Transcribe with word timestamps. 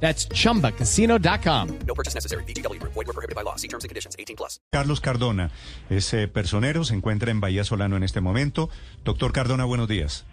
That's 0.00 0.28
chumbacasino.com. 0.28 1.68
No 1.86 1.94
purchase 1.94 2.14
necessary. 2.14 2.44
BGW. 2.44 2.80
Void 2.82 2.94
were 2.94 3.12
prohibited 3.12 3.34
by 3.34 3.42
law. 3.42 3.56
See 3.56 3.68
terms 3.68 3.84
and 3.84 3.88
conditions. 3.88 4.14
18 4.18 4.36
plus. 4.36 4.60
Carlos 4.70 5.00
Cardona 5.00 5.50
es 5.90 6.12
eh, 6.14 6.28
personero, 6.28 6.84
se 6.84 6.94
encuentra 6.94 7.30
en 7.30 7.40
Bahía 7.40 7.64
Solano 7.64 7.96
en 7.96 8.02
este 8.02 8.20
momento. 8.20 8.70
Doctor 9.04 9.32
Cardona, 9.32 9.64
buenos 9.64 9.88
días. 9.88 10.24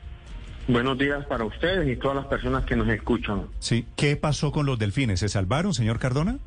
Buenos 0.67 0.97
días 0.97 1.25
para 1.25 1.43
ustedes 1.43 1.89
y 1.89 1.97
todas 1.97 2.15
las 2.15 2.25
personas 2.27 2.63
que 2.63 2.75
nos 2.75 2.87
escuchan. 2.87 3.47
Sí, 3.59 3.85
¿qué 3.97 4.15
pasó 4.15 4.51
con 4.51 4.65
los 4.65 4.79
delfines? 4.79 5.19
¿Se 5.19 5.27
salvaron, 5.27 5.73
señor 5.73 5.99
Cardona? 5.99 6.39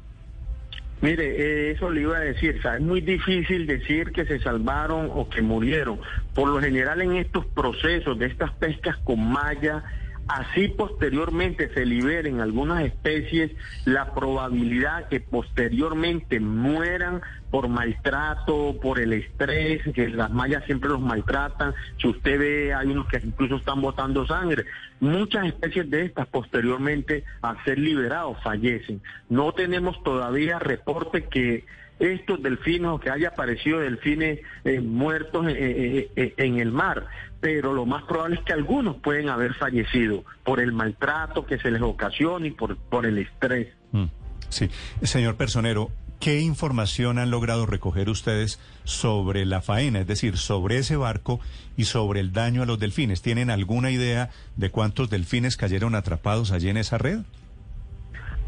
Mire, 1.02 1.24
eh, 1.24 1.70
eso 1.72 1.90
le 1.90 2.00
iba 2.00 2.16
a 2.16 2.20
decir, 2.20 2.56
o 2.58 2.62
sea, 2.62 2.76
es 2.76 2.80
muy 2.80 3.02
difícil 3.02 3.66
decir 3.66 4.12
que 4.12 4.24
se 4.24 4.40
salvaron 4.40 5.10
o 5.12 5.28
que 5.28 5.42
murieron. 5.42 6.00
Por 6.34 6.48
lo 6.48 6.60
general 6.60 7.02
en 7.02 7.16
estos 7.16 7.44
procesos 7.44 8.18
de 8.18 8.26
estas 8.26 8.52
pescas 8.52 8.96
con 9.04 9.20
malla, 9.20 9.84
así 10.28 10.68
posteriormente 10.68 11.72
se 11.72 11.84
liberen 11.84 12.40
algunas 12.40 12.84
especies, 12.84 13.52
la 13.84 14.14
probabilidad 14.14 15.08
que 15.08 15.20
posteriormente 15.20 16.40
mueran 16.40 17.22
por 17.50 17.68
maltrato, 17.68 18.76
por 18.82 18.98
el 18.98 19.12
estrés, 19.12 19.82
que 19.94 20.08
las 20.08 20.30
mallas 20.30 20.64
siempre 20.64 20.90
los 20.90 21.00
maltratan. 21.00 21.74
Si 22.00 22.08
usted 22.08 22.38
ve, 22.38 22.74
hay 22.74 22.88
unos 22.88 23.06
que 23.08 23.18
incluso 23.22 23.56
están 23.56 23.80
botando 23.80 24.26
sangre. 24.26 24.64
Muchas 25.00 25.46
especies 25.46 25.88
de 25.90 26.06
estas 26.06 26.26
posteriormente 26.26 27.24
a 27.42 27.62
ser 27.64 27.78
liberados 27.78 28.42
fallecen. 28.42 29.00
No 29.28 29.52
tenemos 29.52 30.02
todavía 30.02 30.58
reporte 30.58 31.24
que 31.24 31.64
estos 31.98 32.42
delfines 32.42 32.90
o 32.90 33.00
que 33.00 33.10
haya 33.10 33.28
aparecido 33.28 33.80
delfines 33.80 34.40
eh, 34.64 34.80
muertos 34.80 35.46
eh, 35.48 36.10
eh, 36.14 36.34
en 36.36 36.58
el 36.58 36.70
mar, 36.70 37.06
pero 37.40 37.72
lo 37.72 37.86
más 37.86 38.04
probable 38.04 38.36
es 38.36 38.42
que 38.42 38.52
algunos 38.52 38.96
pueden 38.96 39.28
haber 39.28 39.54
fallecido 39.54 40.24
por 40.44 40.60
el 40.60 40.72
maltrato 40.72 41.46
que 41.46 41.58
se 41.58 41.70
les 41.70 41.82
ocasiona 41.82 42.46
y 42.46 42.50
por, 42.50 42.76
por 42.76 43.06
el 43.06 43.18
estrés. 43.18 43.68
Mm, 43.92 44.06
Sí, 44.48 44.70
señor 45.02 45.36
personero, 45.36 45.90
¿qué 46.20 46.40
información 46.40 47.18
han 47.18 47.30
logrado 47.30 47.66
recoger 47.66 48.08
ustedes 48.08 48.60
sobre 48.84 49.44
la 49.44 49.60
faena, 49.60 50.00
es 50.00 50.06
decir, 50.06 50.36
sobre 50.36 50.78
ese 50.78 50.96
barco 50.96 51.40
y 51.76 51.84
sobre 51.84 52.20
el 52.20 52.32
daño 52.32 52.62
a 52.62 52.66
los 52.66 52.78
delfines? 52.78 53.22
¿Tienen 53.22 53.50
alguna 53.50 53.90
idea 53.90 54.30
de 54.56 54.70
cuántos 54.70 55.10
delfines 55.10 55.56
cayeron 55.56 55.94
atrapados 55.94 56.52
allí 56.52 56.68
en 56.68 56.76
esa 56.76 56.98
red? 56.98 57.20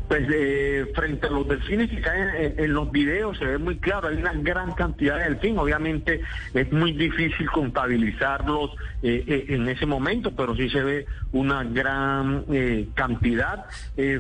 Pues 0.09 0.27
eh, 0.33 0.91
frente 0.95 1.27
a 1.27 1.31
los 1.31 1.47
delfines 1.47 1.91
que 1.91 2.01
caen 2.01 2.29
en, 2.35 2.65
en 2.65 2.73
los 2.73 2.91
videos 2.91 3.37
se 3.39 3.45
ve 3.45 3.59
muy 3.59 3.77
claro, 3.77 4.09
hay 4.09 4.17
una 4.17 4.33
gran 4.33 4.73
cantidad 4.73 5.19
de 5.19 5.25
delfines, 5.25 5.59
obviamente 5.59 6.23
es 6.55 6.73
muy 6.73 6.93
difícil 6.93 7.47
contabilizarlos 7.51 8.71
eh, 9.03 9.23
eh, 9.27 9.45
en 9.49 9.69
ese 9.69 9.87
momento, 9.87 10.35
pero 10.35 10.57
sí 10.57 10.69
se 10.71 10.83
ve 10.83 11.07
una 11.33 11.63
gran 11.63 12.45
eh, 12.51 12.89
cantidad. 12.95 13.67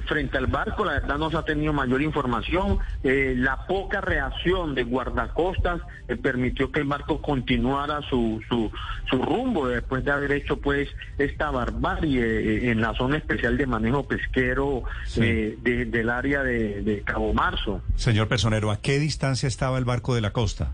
Frente 0.06 0.36
al 0.38 0.46
barco, 0.48 0.84
la 0.84 0.92
verdad 0.92 1.18
no 1.18 1.30
se 1.30 1.36
ha 1.36 1.42
tenido 1.42 1.72
mayor 1.72 2.02
información, 2.02 2.78
la 3.02 3.66
poca 3.66 4.00
reacción 4.00 4.74
de 4.74 4.82
guardacostas 4.84 5.80
permitió 6.20 6.70
que 6.70 6.80
el 6.80 6.86
barco 6.86 7.22
continuara 7.22 8.00
su, 8.02 8.40
su, 8.48 8.70
su 9.08 9.22
rumbo 9.22 9.68
después 9.68 10.04
de 10.04 10.10
haber 10.10 10.32
hecho 10.32 10.58
pues 10.60 10.88
esta 11.16 11.50
barbarie 11.50 12.70
en 12.70 12.80
la 12.80 12.92
zona 12.94 13.16
especial 13.16 13.56
de 13.56 13.66
manejo 13.66 14.06
pesquero 14.06 14.82
Sí. 15.04 15.20
eh, 15.24 15.58
de- 15.78 15.84
del 15.86 16.10
área 16.10 16.42
de, 16.42 16.82
de 16.82 17.00
Cabo 17.02 17.32
Marzo. 17.34 17.80
Señor 17.96 18.28
personero, 18.28 18.70
¿a 18.70 18.80
qué 18.80 18.98
distancia 18.98 19.46
estaba 19.46 19.78
el 19.78 19.84
barco 19.84 20.14
de 20.14 20.20
la 20.20 20.32
costa? 20.32 20.72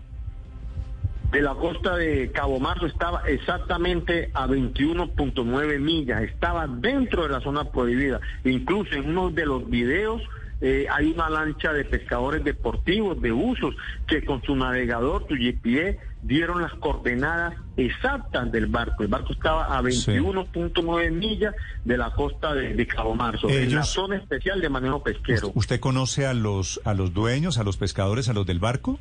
De 1.31 1.41
la 1.41 1.53
costa 1.55 1.97
de 1.97 2.31
Cabo 2.31 2.59
Marzo 2.59 2.85
estaba 2.85 3.21
exactamente 3.27 4.29
a 4.33 4.47
21.9 4.47 5.79
millas, 5.79 6.21
estaba 6.23 6.65
dentro 6.67 7.23
de 7.23 7.29
la 7.29 7.41
zona 7.41 7.65
prohibida. 7.71 8.21
Incluso 8.45 8.93
en 8.93 9.09
uno 9.09 9.31
de 9.31 9.45
los 9.45 9.69
videos 9.69 10.21
eh, 10.61 10.87
hay 10.91 11.11
una 11.11 11.29
lancha 11.29 11.73
de 11.73 11.83
pescadores 11.85 12.43
deportivos 12.43 13.21
de 13.21 13.31
usos 13.31 13.75
que 14.07 14.23
con 14.23 14.41
su 14.43 14.55
navegador, 14.55 15.25
su 15.27 15.35
GPS, 15.35 15.99
dieron 16.21 16.61
las 16.61 16.73
coordenadas 16.75 17.53
exactas 17.77 18.51
del 18.51 18.65
barco. 18.67 19.03
El 19.03 19.09
barco 19.09 19.33
estaba 19.33 19.77
a 19.77 19.81
Sí. 19.91 20.11
21.9 20.11 21.11
millas 21.11 21.53
de 21.83 21.97
la 21.97 22.09
costa 22.11 22.53
de, 22.55 22.73
de 22.73 22.87
Cabo 22.87 23.13
Marzo, 23.15 23.47
en 23.49 23.55
la 23.55 23.61
Ellos- 23.61 23.89
zona 23.89 24.15
especial 24.15 24.59
de 24.61 24.69
manejo 24.69 25.03
pesquero. 25.03 25.51
¿Usted 25.53 25.79
conoce 25.79 26.25
a 26.25 26.33
los, 26.33 26.81
a 26.83 26.93
los 26.93 27.13
dueños, 27.13 27.57
a 27.59 27.63
los 27.63 27.77
pescadores, 27.77 28.27
a 28.29 28.33
los 28.33 28.45
del 28.47 28.59
barco? 28.59 28.97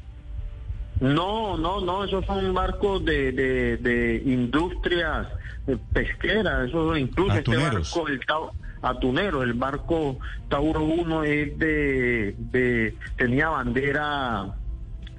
No, 1.01 1.57
no, 1.57 1.81
no, 1.81 2.05
esos 2.05 2.25
son 2.25 2.55
barcos 2.55 3.05
de, 3.05 3.33
de, 3.33 3.77
de 3.79 4.23
industrias 4.27 5.27
eh, 5.67 5.77
pesqueras, 5.93 6.69
eso 6.69 6.97
incluso 6.97 7.33
este 7.35 7.57
barco, 7.57 8.09
el 8.09 8.21
Tau- 8.27 8.53
atunero, 8.85 9.43
el 9.43 9.55
barco 9.55 10.19
Tauro 10.49 10.83
1 10.85 11.25
es 11.25 11.59
de, 11.59 12.35
de 12.39 12.95
tenía 13.17 13.49
bandera 13.49 14.55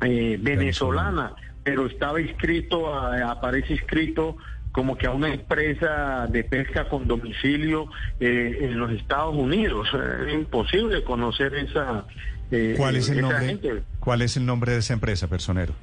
eh, 0.02 0.38
venezolana, 0.42 1.34
pero 1.64 1.86
estaba 1.88 2.22
inscrito, 2.22 2.94
a- 2.94 3.32
aparece 3.32 3.74
inscrito 3.74 4.38
como 4.72 4.98
que 4.98 5.08
a 5.08 5.12
una 5.12 5.34
empresa 5.34 6.28
de 6.28 6.44
pesca 6.44 6.90
con 6.90 7.08
domicilio 7.08 7.88
eh, 8.20 8.58
en 8.62 8.78
los 8.78 8.92
Estados 8.92 9.34
Unidos. 9.36 9.88
Es 10.28 10.34
imposible 10.34 11.02
conocer 11.04 11.56
esa. 11.56 12.06
eh, 12.52 12.74
¿Cuál 12.78 12.98
es 12.98 13.08
el 13.10 13.20
esa 13.20 13.28
nombre? 13.30 13.46
gente. 13.48 13.84
¿Cuál 14.00 14.22
es 14.22 14.36
el 14.38 14.46
nombre 14.46 14.74
de 14.74 14.80
esa 14.80 14.94
empresa, 14.94 15.28
personero? 15.28 15.74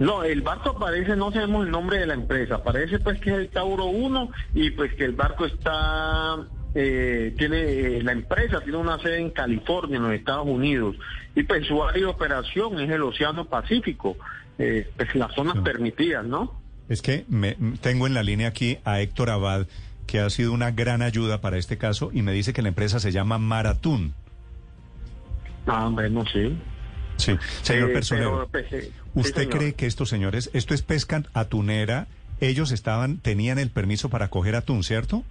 No, 0.00 0.24
el 0.24 0.42
barco 0.42 0.70
aparece, 0.70 1.14
no 1.14 1.30
sabemos 1.30 1.64
el 1.66 1.70
nombre 1.70 1.98
de 1.98 2.06
la 2.06 2.14
empresa, 2.14 2.62
parece 2.64 2.98
pues 2.98 3.20
que 3.20 3.30
es 3.30 3.36
el 3.36 3.48
Tauro 3.48 3.86
1 3.86 4.28
y 4.54 4.70
pues 4.70 4.92
que 4.94 5.04
el 5.04 5.12
barco 5.12 5.46
está, 5.46 6.36
eh, 6.74 7.32
tiene, 7.38 7.58
eh, 7.62 8.02
la 8.02 8.10
empresa 8.12 8.60
tiene 8.60 8.78
una 8.78 8.98
sede 8.98 9.20
en 9.20 9.30
California, 9.30 9.98
en 9.98 10.02
los 10.02 10.12
Estados 10.12 10.46
Unidos, 10.48 10.96
y 11.36 11.44
pues 11.44 11.66
su 11.68 11.80
área 11.82 12.00
de 12.00 12.06
operación 12.06 12.80
es 12.80 12.90
el 12.90 13.02
Océano 13.02 13.44
Pacífico, 13.44 14.16
eh, 14.58 14.90
pues 14.96 15.14
las 15.14 15.32
zonas 15.32 15.54
Sí. 15.54 15.60
permitidas, 15.60 16.24
¿no? 16.24 16.60
Es 16.88 17.00
que 17.00 17.24
me, 17.28 17.56
tengo 17.80 18.06
en 18.08 18.14
la 18.14 18.22
línea 18.24 18.48
aquí 18.48 18.78
a 18.84 19.00
Héctor 19.00 19.30
Abad, 19.30 19.66
que 20.08 20.18
ha 20.18 20.28
sido 20.28 20.52
una 20.52 20.72
gran 20.72 21.02
ayuda 21.02 21.40
para 21.40 21.56
este 21.56 21.78
caso, 21.78 22.10
y 22.12 22.22
me 22.22 22.32
dice 22.32 22.52
que 22.52 22.62
la 22.62 22.68
empresa 22.68 22.98
se 22.98 23.12
llama 23.12 23.38
Maratún. 23.38 24.12
Ah, 25.66 25.88
bueno, 25.90 26.24
sí. 26.32 26.58
Sí, 27.16 27.36
señor 27.62 27.90
Eh, 27.90 27.92
personero. 27.92 28.48
pero, 28.50 28.66
pues, 28.68 28.84
eh, 28.84 28.90
¿Usted 29.14 29.42
señor. 29.42 29.58
cree 29.58 29.72
que 29.74 29.86
estos 29.86 30.08
señores, 30.08 30.50
esto 30.52 30.74
es 30.74 30.82
pesca 30.82 31.22
atunera, 31.32 32.06
ellos 32.40 32.72
estaban, 32.72 33.18
tenían 33.18 33.58
el 33.58 33.70
permiso 33.70 34.08
para 34.10 34.28
coger 34.28 34.56
atún, 34.56 34.82
¿cierto? 34.82 35.22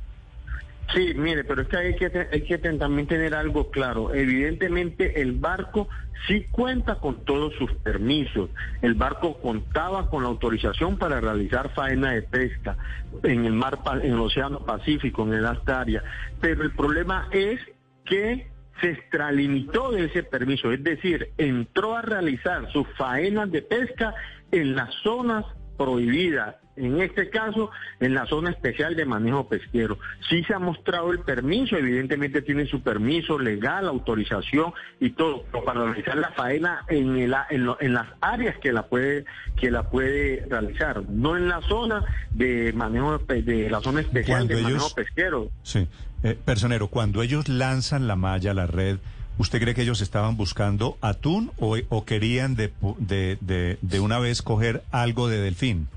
Sí, 0.94 1.13
mire, 1.16 1.44
pero 1.44 1.61
es 1.61 1.67
que 1.69 1.77
hay 1.77 1.95
que, 1.95 2.27
hay 2.31 2.41
que 2.41 2.57
también 2.57 3.07
tener 3.07 3.33
algo 3.33 3.71
claro. 3.71 4.13
Evidentemente 4.13 5.21
el 5.21 5.31
barco 5.31 5.88
sí 6.27 6.45
cuenta 6.51 6.95
con 6.95 7.23
todos 7.25 7.53
sus 7.55 7.71
permisos. 7.75 8.50
El 8.81 8.94
barco 8.94 9.39
contaba 9.41 10.09
con 10.09 10.23
la 10.23 10.29
autorización 10.29 10.97
para 10.97 11.19
realizar 11.21 11.73
faena 11.73 12.11
de 12.11 12.21
pesca 12.21 12.77
en 13.23 13.45
el 13.45 13.53
mar, 13.53 13.79
en 14.03 14.11
el 14.13 14.19
Océano 14.19 14.59
Pacífico, 14.65 15.23
en 15.23 15.33
el 15.33 15.45
área. 15.45 16.03
Pero 16.41 16.63
el 16.63 16.71
problema 16.71 17.27
es 17.31 17.59
que 18.05 18.47
se 18.81 18.91
extralimitó 18.91 19.91
de 19.91 20.06
ese 20.06 20.23
permiso, 20.23 20.72
es 20.72 20.84
decir, 20.84 21.29
entró 21.38 21.95
a 21.95 22.01
realizar 22.01 22.72
sus 22.72 22.88
faenas 22.97 23.51
de 23.51 23.62
pesca 23.62 24.13
en 24.51 24.75
las 24.75 24.94
zonas 25.03 25.45
prohibidas, 25.77 26.56
en 26.75 27.01
este 27.01 27.29
caso 27.29 27.69
en 27.99 28.13
la 28.13 28.25
zona 28.25 28.49
especial 28.49 28.95
de 28.95 29.05
manejo 29.05 29.47
pesquero. 29.47 29.97
Sí 30.29 30.43
se 30.43 30.53
ha 30.53 30.59
mostrado 30.59 31.11
el 31.11 31.19
permiso, 31.19 31.77
evidentemente 31.77 32.41
tiene 32.41 32.65
su 32.65 32.81
permiso 32.81 33.37
legal, 33.37 33.87
autorización 33.87 34.73
y 34.99 35.11
todo, 35.11 35.43
pero 35.51 35.63
para 35.63 35.83
realizar 35.85 36.17
la 36.17 36.31
faena 36.31 36.83
en, 36.89 37.17
el, 37.17 37.35
en, 37.49 37.65
lo- 37.65 37.77
en 37.81 37.93
las 37.93 38.07
áreas 38.21 38.57
que 38.59 38.71
la 38.73 38.87
puede 38.87 39.25
que 39.55 39.69
la 39.71 39.89
puede 39.89 40.45
realizar, 40.49 41.03
no 41.09 41.37
en 41.37 41.47
la 41.47 41.61
zona 41.61 42.03
de 42.31 42.73
manejo 42.73 43.19
de 43.19 43.69
la 43.69 43.79
zona 43.81 44.01
especial 44.01 44.39
Cuando 44.47 44.55
de 44.55 44.61
manejo 44.63 44.93
pesquero. 44.95 45.49
Sí. 45.61 45.87
Eh, 46.23 46.37
personero, 46.43 46.87
cuando 46.87 47.21
ellos 47.21 47.47
lanzan 47.49 48.07
la 48.07 48.15
malla, 48.15 48.53
la 48.53 48.65
red, 48.65 48.97
¿usted 49.37 49.59
cree 49.61 49.75
que 49.75 49.81
ellos 49.83 50.01
estaban 50.01 50.37
buscando 50.37 50.97
atún 51.01 51.51
o, 51.59 51.77
o 51.89 52.05
querían 52.05 52.55
de, 52.55 52.71
de, 52.97 53.37
de, 53.41 53.77
de 53.81 53.99
una 53.99 54.19
vez 54.19 54.41
coger 54.41 54.83
algo 54.91 55.27
de 55.27 55.37
delfín? 55.41 55.87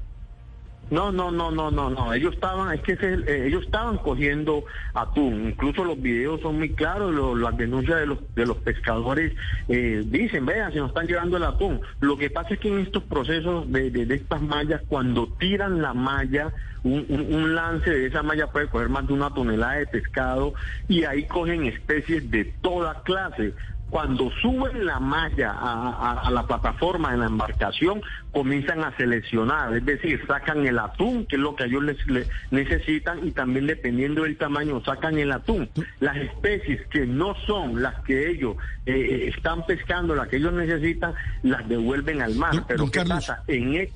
No, 0.89 1.11
no, 1.11 1.33
no, 1.33 1.51
no, 1.51 1.71
no, 1.71 1.91
no. 1.91 2.13
Ellos 2.15 2.35
estaban, 2.35 2.73
es 2.73 2.81
que 2.83 2.93
eh, 2.93 3.47
ellos 3.49 3.65
estaban 3.65 3.99
cogiendo 3.99 4.65
atún. 4.95 5.49
Incluso 5.49 5.83
los 5.85 6.01
videos 6.01 6.41
son 6.41 6.59
muy 6.59 6.75
claros. 6.75 7.13
las 7.41 7.57
denuncias 7.57 7.99
de 7.99 8.07
los 8.07 8.19
de 8.37 8.47
los 8.47 8.59
pescadores 8.59 9.33
eh, 9.67 10.03
dicen, 10.07 10.47
vean, 10.47 10.73
se 10.73 10.79
nos 10.79 10.89
están 10.91 11.07
llevando 11.09 11.39
el 11.39 11.43
atún. 11.43 11.81
Lo 12.01 12.17
que 12.17 12.31
pasa 12.31 12.55
es 12.55 12.61
que 12.61 12.69
en 12.69 12.79
estos 12.79 13.03
procesos 13.03 13.71
de, 13.73 14.07
estas 14.15 14.41
mallas, 14.43 14.83
cuando 14.87 15.27
tiran 15.41 15.83
la 15.83 15.93
malla, 15.93 16.53
un- 16.85 17.05
un 17.09 17.55
lance 17.57 17.91
de 17.91 18.07
esa 18.07 18.23
malla 18.23 18.47
puede 18.47 18.69
coger 18.69 18.89
más 18.89 19.09
de 19.09 19.13
una 19.13 19.31
tonelada 19.35 19.75
de 19.79 19.87
pescado 19.89 20.55
y 20.87 21.03
ahí 21.03 21.25
cogen 21.27 21.67
especies 21.67 22.31
de 22.31 22.45
toda 22.61 23.03
clase. 23.03 23.55
Cuando 23.91 24.31
suben 24.43 24.85
la 24.85 24.99
malla 24.99 25.53
a, 25.53 25.91
a- 25.91 26.21
a 26.27 26.31
la 26.33 26.45
plataforma 26.47 27.15
en 27.15 27.21
la 27.21 27.27
embarcación, 27.27 28.03
comienzan 28.33 28.83
a 28.83 28.95
seleccionar, 28.97 29.75
es 29.77 29.87
decir, 29.87 30.21
sacan 30.27 30.67
el 30.67 30.79
atún, 30.79 31.25
que 31.27 31.37
es 31.37 31.41
lo 31.43 31.55
que 31.55 31.65
ellos 31.65 31.85
les, 31.85 32.07
le- 32.09 32.27
necesitan, 32.51 33.27
y 33.27 33.31
también 33.31 33.67
dependiendo 33.69 34.25
del 34.25 34.37
tamaño, 34.37 34.83
sacan 34.85 35.19
el 35.19 35.31
atún. 35.31 35.69
Las 36.01 36.17
especies 36.17 36.85
que 36.89 37.07
no 37.07 37.35
son 37.47 37.81
las 37.81 37.95
que 38.03 38.29
ellos 38.31 38.57
eh, 38.87 39.33
están 39.35 39.65
pescando, 39.67 40.15
las 40.17 40.29
que 40.29 40.37
ellos 40.39 40.53
necesitan, 40.53 41.15
las 41.45 41.69
devuelven 41.69 42.23
al 42.23 42.35
mar. 42.35 42.55
Don- 42.55 42.65
Pero 42.67 42.79
don 42.79 42.91
¿qué 42.91 42.99
Carlos. 42.99 43.27
pasa? 43.27 43.43
En 43.47 43.75
e- 43.77 43.93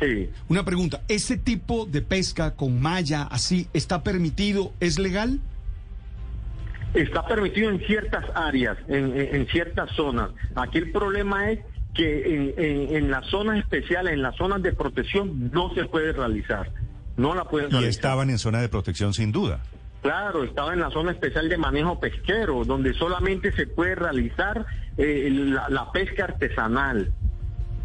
sí. 0.00 0.30
Una 0.48 0.64
pregunta, 0.64 1.02
¿ese 1.06 1.36
tipo 1.38 1.86
de 1.86 2.02
pesca 2.02 2.56
con 2.56 2.80
malla 2.82 3.22
así 3.22 3.68
está 3.72 4.02
permitido? 4.02 4.72
¿Es 4.80 4.98
legal? 4.98 5.38
Está 6.94 7.26
permitido 7.26 7.70
en 7.70 7.80
ciertas 7.80 8.24
áreas, 8.34 8.76
en, 8.88 9.46
ciertas 9.48 9.90
zonas. 9.92 10.30
Aquí 10.54 10.78
el 10.78 10.90
problema 10.90 11.50
es 11.50 11.60
que 11.94 12.34
en, 12.34 12.54
en- 12.56 12.96
en 12.96 13.10
las 13.10 13.26
zonas 13.26 13.58
especiales, 13.58 14.14
en 14.14 14.22
las 14.22 14.36
zonas 14.36 14.62
de 14.62 14.72
protección, 14.72 15.50
no 15.52 15.74
se 15.74 15.84
puede 15.84 16.12
realizar. 16.12 16.70
No 17.16 17.34
la 17.34 17.44
pueden 17.44 17.68
Y 17.68 17.72
realizar. 17.72 17.90
estaban 17.90 18.30
en 18.30 18.38
zona 18.38 18.60
de 18.60 18.68
protección 18.68 19.12
sin 19.12 19.32
duda. 19.32 19.60
Claro, 20.02 20.44
estaba 20.44 20.72
en 20.72 20.80
la 20.80 20.90
zona 20.90 21.10
especial 21.10 21.48
de 21.48 21.56
manejo 21.58 21.98
pesquero, 21.98 22.64
donde 22.64 22.94
solamente 22.94 23.52
se 23.52 23.66
puede 23.66 23.96
realizar 23.96 24.64
eh, 24.96 25.28
la, 25.30 25.68
la 25.68 25.90
pesca 25.92 26.24
artesanal. 26.24 27.12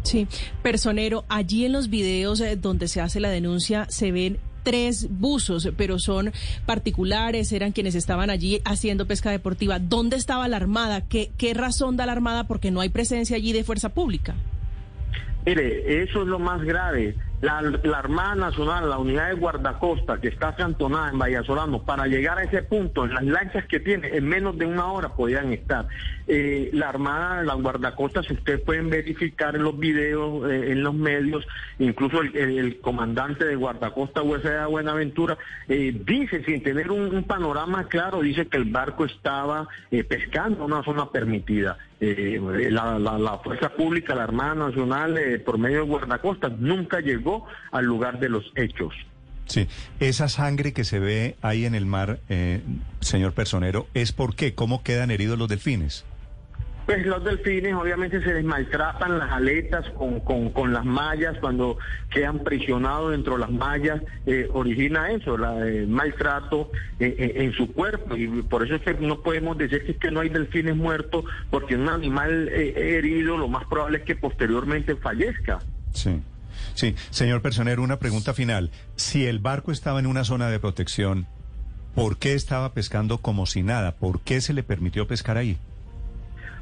Sí, 0.02 0.28
personero, 0.62 1.24
allí 1.28 1.64
en 1.64 1.72
los 1.72 1.90
videos 1.90 2.40
eh, 2.40 2.56
donde 2.56 2.88
se 2.88 3.00
hace 3.00 3.20
la 3.20 3.30
denuncia 3.30 3.86
se 3.88 4.12
ven 4.12 4.38
tres 4.64 5.06
buzos, 5.08 5.68
pero 5.76 6.00
son 6.00 6.32
particulares, 6.66 7.52
eran 7.52 7.70
quienes 7.70 7.94
estaban 7.94 8.30
allí 8.30 8.60
haciendo 8.64 9.06
pesca 9.06 9.30
deportiva. 9.30 9.78
¿Dónde 9.78 10.16
estaba 10.16 10.48
la 10.48 10.56
Armada? 10.56 11.02
¿Qué, 11.02 11.30
qué 11.38 11.54
razón 11.54 11.96
da 11.96 12.06
la 12.06 12.12
Armada? 12.12 12.48
Porque 12.48 12.72
no 12.72 12.80
hay 12.80 12.88
presencia 12.88 13.36
allí 13.36 13.52
de 13.52 13.62
fuerza 13.62 13.90
pública. 13.90 14.34
Mire, 15.46 16.02
eso 16.02 16.22
es 16.22 16.26
lo 16.26 16.38
más 16.38 16.62
grave. 16.62 17.14
La, 17.44 17.60
la 17.60 17.98
Armada 17.98 18.34
Nacional, 18.34 18.88
la 18.88 18.96
unidad 18.96 19.28
de 19.28 19.34
guardacosta 19.34 20.18
que 20.18 20.28
está 20.28 20.48
acantonada 20.48 21.10
en 21.10 21.18
Vallasolano, 21.18 21.82
para 21.82 22.06
llegar 22.06 22.38
a 22.38 22.44
ese 22.44 22.62
punto, 22.62 23.04
en 23.04 23.12
las 23.12 23.22
lanchas 23.22 23.66
que 23.66 23.80
tiene, 23.80 24.16
en 24.16 24.26
menos 24.26 24.56
de 24.56 24.64
una 24.64 24.86
hora 24.90 25.10
podían 25.10 25.52
estar. 25.52 25.86
Eh, 26.26 26.70
la 26.72 26.88
Armada, 26.88 27.42
las 27.42 27.60
guardacostas, 27.60 28.30
ustedes 28.30 28.62
pueden 28.62 28.88
verificar 28.88 29.56
en 29.56 29.62
los 29.62 29.78
videos, 29.78 30.50
eh, 30.50 30.72
en 30.72 30.82
los 30.82 30.94
medios, 30.94 31.46
incluso 31.78 32.22
el, 32.22 32.80
comandante 32.80 33.44
de 33.44 33.56
guardacosta 33.56 34.22
USA 34.22 34.66
Buenaventura, 34.66 35.36
eh, 35.68 35.94
dice, 36.02 36.42
sin 36.44 36.62
tener 36.62 36.90
un, 36.90 37.14
un 37.14 37.24
panorama 37.24 37.88
claro, 37.88 38.22
dice 38.22 38.46
que 38.46 38.56
el 38.56 38.64
barco 38.64 39.04
estaba 39.04 39.68
pescando 40.08 40.64
una 40.64 40.82
zona 40.82 41.10
permitida. 41.10 41.76
Eh, 42.00 42.38
la, 42.70 42.98
la- 42.98 43.18
la 43.18 43.38
fuerza 43.38 43.70
pública, 43.70 44.14
la 44.14 44.24
Armada 44.24 44.54
Nacional, 44.54 45.16
eh, 45.16 45.38
por 45.38 45.58
medio 45.58 45.78
de 45.78 45.84
guardacostas, 45.84 46.52
nunca 46.58 47.00
llegó 47.00 47.46
al 47.72 47.84
lugar 47.86 48.18
de 48.20 48.28
los 48.28 48.44
hechos. 48.56 48.92
Sí, 49.46 49.68
esa 50.00 50.28
sangre 50.28 50.72
que 50.72 50.84
se 50.84 50.98
ve 50.98 51.36
ahí 51.42 51.66
en 51.66 51.74
el 51.74 51.86
mar, 51.86 52.18
eh, 52.28 52.62
señor 53.00 53.32
personero, 53.32 53.86
¿es 53.94 54.12
por 54.12 54.34
qué? 54.34 54.54
¿Cómo 54.54 54.82
quedan 54.82 55.10
heridos 55.10 55.38
los 55.38 55.48
delfines? 55.48 56.04
Pues 56.86 57.06
los 57.06 57.24
delfines 57.24 57.74
obviamente 57.74 58.22
se 58.22 58.34
les 58.34 58.44
maltratan 58.44 59.18
las 59.18 59.32
aletas 59.32 59.88
con, 59.90 60.20
con, 60.20 60.50
con 60.50 60.72
las 60.72 60.84
mallas, 60.84 61.36
cuando 61.40 61.78
quedan 62.10 62.40
prisionados 62.40 63.12
dentro 63.12 63.34
de 63.34 63.40
las 63.40 63.50
mallas, 63.50 64.02
eh, 64.26 64.48
origina 64.52 65.10
eso, 65.10 65.38
la, 65.38 65.66
el 65.66 65.88
maltrato 65.88 66.70
eh, 67.00 67.14
eh, 67.18 67.32
en 67.36 67.52
su 67.52 67.72
cuerpo. 67.72 68.16
Y 68.16 68.42
por 68.42 68.64
eso 68.64 68.74
es 68.74 68.82
que 68.82 68.94
no 68.94 69.22
podemos 69.22 69.56
decir 69.56 69.96
que, 69.98 70.10
no 70.10 70.20
hay 70.20 70.28
delfines 70.28 70.76
muertos, 70.76 71.24
porque 71.50 71.74
un 71.74 71.88
animal 71.88 72.48
herido 72.48 73.38
lo 73.38 73.48
más 73.48 73.64
probable 73.64 73.98
es 73.98 74.04
que 74.04 74.16
posteriormente 74.16 74.94
fallezca. 74.96 75.60
Sí. 75.92 76.20
Sí, 76.74 76.94
señor 77.10 77.40
personero, 77.40 77.82
una 77.82 77.98
pregunta 77.98 78.34
final. 78.34 78.70
Si 78.96 79.26
el 79.26 79.38
barco 79.38 79.72
estaba 79.72 80.00
en 80.00 80.06
una 80.06 80.24
zona 80.24 80.48
de 80.48 80.58
protección, 80.58 81.26
¿por 81.94 82.18
qué 82.18 82.34
estaba 82.34 82.74
pescando 82.74 83.18
como 83.18 83.46
si 83.46 83.62
nada? 83.62 83.92
¿Por 83.92 84.20
qué 84.20 84.40
se 84.40 84.52
le 84.52 84.62
permitió 84.62 85.06
pescar 85.06 85.36
ahí? 85.36 85.56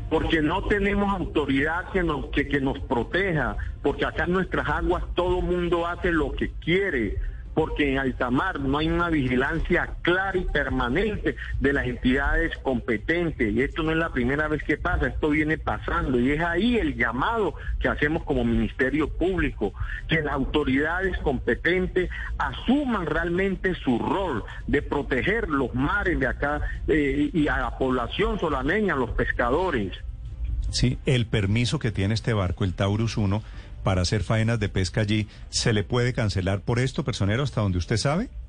Porque 0.09 0.43
no 0.43 0.65
tenemos 0.65 1.13
autoridad 1.13 1.91
que 1.91 2.03
nos, 2.03 2.27
que, 2.27 2.47
que 2.47 2.61
nos 2.61 2.79
proteja, 2.81 3.57
porque 3.83 4.05
acá 4.05 4.25
en 4.25 4.33
nuestras 4.33 4.69
aguas 4.69 5.05
todo 5.15 5.41
mundo 5.41 5.87
hace 5.87 6.13
lo 6.13 6.33
que 6.33 6.53
quiere, 6.55 7.19
porque 7.55 7.93
en 7.93 7.99
alta 7.99 8.31
mar 8.31 8.61
no 8.61 8.79
hay 8.79 8.89
una 8.89 9.11
vigilancia 9.11 9.97
clara 10.03 10.39
y 10.39 10.45
permanente 10.45 11.37
de 11.61 11.73
las 11.73 11.87
entidades 11.87 12.57
competentes, 12.59 13.53
y 13.53 13.63
esto 13.63 13.83
no 13.83 13.91
es 13.93 13.99
la 13.99 14.13
primera 14.13 14.49
vez 14.49 14.63
que 14.63 14.77
pasa, 14.77 15.09
esto 15.09 15.31
viene 15.31 15.59
pasando, 15.59 16.19
y 16.19 16.33
es 16.33 16.41
ahí 16.41 16.77
el 16.77 16.97
llamado 16.97 17.55
que 17.79 17.89
hacemos 17.89 18.25
como 18.25 18.45
Ministerio 18.45 19.09
Público, 19.09 19.73
que 20.09 20.23
las 20.23 20.35
autoridades 20.35 21.19
competentes 21.19 22.11
asuman 22.39 23.07
realmente 23.07 23.75
su 23.75 23.99
rol 23.99 24.45
de 24.67 24.83
proteger 24.83 25.49
los 25.49 25.75
mares 25.75 26.19
de 26.19 26.27
acá 26.27 26.61
eh, 26.89 27.31
y 27.33 27.49
a 27.49 27.59
la 27.59 27.79
población 27.79 28.39
solaneña, 28.39 28.95
a 28.95 28.97
los 28.97 29.11
pescadores. 29.11 29.93
Sí, 30.71 30.99
el 31.05 31.27
permiso 31.27 31.79
que 31.79 31.91
tiene 31.91 32.15
este 32.15 32.33
barco, 32.33 32.65
el 32.65 32.73
Taurus 32.73 33.19
1, 33.19 33.43
para 33.82 34.02
hacer 34.02 34.23
faenas 34.23 34.61
de 34.61 34.69
pesca 34.69 35.00
allí, 35.00 35.29
¿se 35.50 35.73
le 35.73 35.84
puede 35.84 36.12
cancelar 36.12 36.61
por 36.61 36.79
esto, 36.79 37.05
personero, 37.05 37.43
hasta 37.43 37.61
donde 37.61 37.79
usted 37.79 37.96
sabe? 37.96 38.29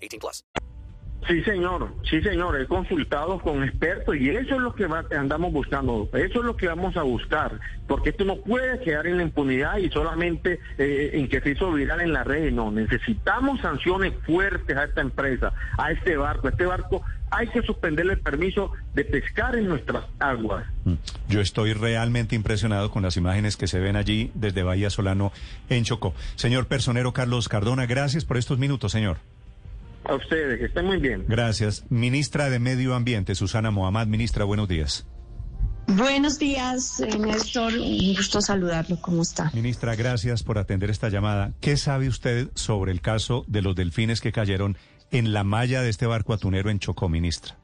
18 0.00 0.18
plus. 0.20 0.44
Sí, 1.26 1.42
señor, 1.42 1.92
sí, 2.08 2.22
señor, 2.22 2.58
he 2.60 2.66
consultado 2.66 3.40
con 3.40 3.62
expertos 3.64 4.16
y 4.16 4.30
eso 4.30 4.54
es 4.54 4.60
lo 4.60 4.72
que 4.74 4.86
va- 4.86 5.04
andamos 5.18 5.52
buscando, 5.52 6.08
eso 6.14 6.38
es 6.38 6.44
lo 6.44 6.56
que 6.56 6.68
vamos 6.68 6.96
a 6.96 7.02
buscar, 7.02 7.58
porque 7.88 8.10
esto 8.10 8.24
no 8.24 8.36
puede 8.36 8.80
quedar 8.80 9.06
en 9.08 9.16
la 9.18 9.24
impunidad 9.24 9.78
y 9.78 9.90
solamente 9.90 10.60
eh, 10.78 11.10
en 11.14 11.28
que 11.28 11.40
se 11.40 11.50
hizo 11.50 11.72
viral 11.72 12.00
en 12.00 12.12
la 12.12 12.22
red, 12.24 12.52
no, 12.52 12.70
necesitamos 12.70 13.60
sanciones 13.60 14.14
fuertes 14.24 14.74
a 14.76 14.84
esta 14.84 15.00
empresa, 15.00 15.52
a 15.76 15.90
este 15.90 16.16
barco, 16.16 16.46
a 16.46 16.50
este 16.50 16.64
barco 16.66 17.02
hay 17.30 17.48
que 17.48 17.60
suspenderle 17.62 18.14
el 18.14 18.20
permiso 18.20 18.72
de 18.94 19.04
pescar 19.04 19.54
en 19.56 19.66
nuestras 19.68 20.04
aguas. 20.20 20.64
Mm. 20.84 20.94
Yo 21.28 21.40
estoy 21.42 21.74
realmente 21.74 22.36
impresionado 22.36 22.90
con 22.90 23.02
las 23.02 23.18
imágenes 23.18 23.56
que 23.58 23.66
se 23.66 23.80
ven 23.80 23.96
allí 23.96 24.30
desde 24.34 24.62
Bahía 24.62 24.88
Solano 24.88 25.32
en 25.68 25.84
Chocó. 25.84 26.14
Señor 26.36 26.68
personero 26.68 27.12
Carlos 27.12 27.48
Cardona, 27.48 27.84
gracias 27.84 28.24
por 28.24 28.38
estos 28.38 28.58
minutos, 28.58 28.92
señor. 28.92 29.18
A 30.08 30.14
ustedes, 30.14 30.58
que 30.58 30.64
estén 30.64 30.86
muy 30.86 30.96
bien. 30.96 31.26
Gracias. 31.28 31.84
Ministra 31.90 32.48
de 32.48 32.58
Medio 32.58 32.94
Ambiente, 32.94 33.34
Susana 33.34 33.70
Mohamed. 33.70 34.06
Ministra, 34.06 34.44
buenos 34.44 34.66
días. 34.66 35.06
Buenos 35.86 36.38
días, 36.38 37.00
eh, 37.00 37.18
Néstor. 37.18 37.74
Un 37.74 38.14
gusto 38.14 38.40
saludarlo. 38.40 39.00
¿Cómo 39.02 39.20
está? 39.20 39.50
Ministra, 39.52 39.94
gracias 39.96 40.42
por 40.42 40.58
atender 40.58 40.88
esta 40.88 41.10
llamada. 41.10 41.52
¿Qué 41.60 41.76
sabe 41.76 42.08
usted 42.08 42.48
sobre 42.54 42.90
el 42.90 43.02
caso 43.02 43.44
de 43.48 43.60
los 43.60 43.76
delfines 43.76 44.22
que 44.22 44.32
cayeron 44.32 44.78
en 45.10 45.32
la 45.34 45.44
malla 45.44 45.82
de 45.82 45.90
este 45.90 46.06
barco 46.06 46.32
atunero 46.32 46.70
en 46.70 46.78
Chocó, 46.78 47.10
ministra? 47.10 47.58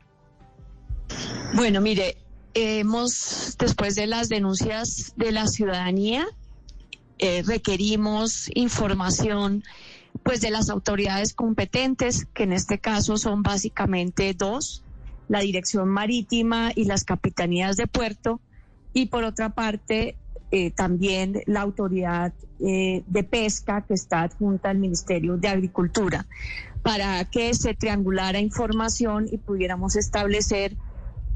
Bueno, 1.54 1.80
mire, 1.80 2.18
hemos, 2.52 3.56
después 3.58 3.94
de 3.94 4.06
las 4.06 4.28
denuncias 4.28 5.14
de 5.16 5.32
la 5.32 5.46
ciudadanía, 5.46 6.26
eh, 7.18 7.42
requerimos 7.46 8.50
información 8.54 9.64
pues 10.22 10.40
de 10.40 10.50
las 10.50 10.70
autoridades 10.70 11.34
competentes, 11.34 12.26
que 12.32 12.44
en 12.44 12.52
este 12.52 12.78
caso 12.78 13.16
son 13.16 13.42
básicamente 13.42 14.32
dos, 14.34 14.82
la 15.28 15.40
Dirección 15.40 15.88
Marítima 15.88 16.70
y 16.74 16.84
las 16.84 17.04
Capitanías 17.04 17.76
de 17.76 17.86
Puerto, 17.86 18.40
y 18.92 19.06
por 19.06 19.24
otra 19.24 19.50
parte, 19.50 20.16
eh, 20.50 20.70
también 20.70 21.42
la 21.46 21.62
autoridad 21.62 22.32
eh, 22.60 23.02
de 23.06 23.24
pesca 23.24 23.82
que 23.82 23.94
está 23.94 24.22
adjunta 24.22 24.70
al 24.70 24.78
Ministerio 24.78 25.36
de 25.36 25.48
Agricultura 25.48 26.26
para 26.84 27.24
que 27.24 27.52
se 27.54 27.74
triangulara 27.74 28.38
información 28.38 29.26
y 29.32 29.38
pudiéramos 29.38 29.96
establecer 29.96 30.76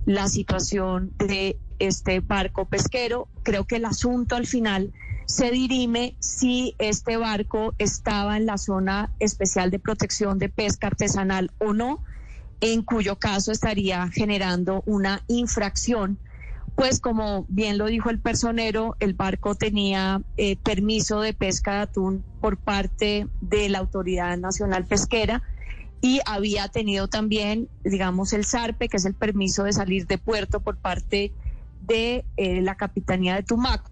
la 0.04 0.28
situación 0.28 1.10
de 1.18 1.58
este 1.78 2.20
barco 2.20 2.66
pesquero. 2.66 3.28
Creo 3.42 3.64
que 3.64 3.76
el 3.76 3.84
asunto 3.84 4.36
al 4.36 4.46
final 4.46 4.92
se 5.26 5.50
dirime 5.50 6.16
si 6.20 6.74
este 6.78 7.16
barco 7.16 7.74
estaba 7.78 8.36
en 8.36 8.46
la 8.46 8.58
zona 8.58 9.12
especial 9.18 9.70
de 9.70 9.78
protección 9.78 10.38
de 10.38 10.48
pesca 10.48 10.86
artesanal 10.86 11.50
o 11.58 11.74
no, 11.74 12.02
en 12.60 12.82
cuyo 12.82 13.16
caso 13.16 13.52
estaría 13.52 14.08
generando 14.08 14.82
una 14.86 15.22
infracción 15.28 16.18
pues 16.78 17.00
como 17.00 17.44
bien 17.48 17.76
lo 17.76 17.86
dijo 17.86 18.08
el 18.08 18.20
personero, 18.20 18.94
el 19.00 19.12
barco 19.12 19.56
tenía 19.56 20.22
eh, 20.36 20.54
permiso 20.54 21.20
de 21.20 21.34
pesca 21.34 21.72
de 21.72 21.80
atún 21.80 22.24
por 22.40 22.56
parte 22.56 23.26
de 23.40 23.68
la 23.68 23.80
Autoridad 23.80 24.38
Nacional 24.38 24.84
Pesquera 24.84 25.42
y 26.00 26.20
había 26.24 26.68
tenido 26.68 27.08
también, 27.08 27.68
digamos, 27.82 28.32
el 28.32 28.44
SARPE, 28.44 28.88
que 28.88 28.98
es 28.98 29.04
el 29.06 29.14
permiso 29.14 29.64
de 29.64 29.72
salir 29.72 30.06
de 30.06 30.18
puerto 30.18 30.60
por 30.60 30.76
parte 30.76 31.16
de 31.16 31.32
eh, 31.88 32.24
la 32.62 32.76
Capitanía 32.76 33.34
de 33.34 33.42
Tumaco. 33.42 33.90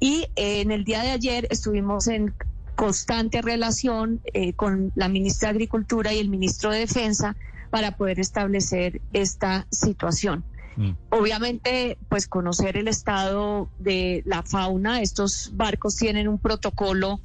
Y 0.00 0.26
eh, 0.36 0.60
en 0.60 0.70
el 0.70 0.84
día 0.84 1.02
de 1.02 1.10
ayer 1.10 1.46
estuvimos 1.50 2.08
en 2.08 2.34
constante 2.74 3.40
relación 3.40 4.20
con 4.56 4.90
la 4.96 5.08
ministra 5.08 5.48
de 5.48 5.54
Agricultura 5.54 6.12
y 6.12 6.18
el 6.18 6.28
ministro 6.28 6.72
de 6.72 6.80
Defensa 6.80 7.36
para 7.70 7.96
poder 7.96 8.18
establecer 8.18 9.00
esta 9.12 9.66
situación. 9.70 10.44
Mm. 10.76 10.90
Obviamente, 11.10 11.98
pues 12.08 12.26
conocer 12.26 12.76
el 12.76 12.88
estado 12.88 13.68
de 13.78 14.22
la 14.26 14.42
fauna, 14.42 15.00
estos 15.00 15.50
barcos 15.54 15.96
tienen 15.96 16.28
un 16.28 16.38
protocolo, 16.38 17.20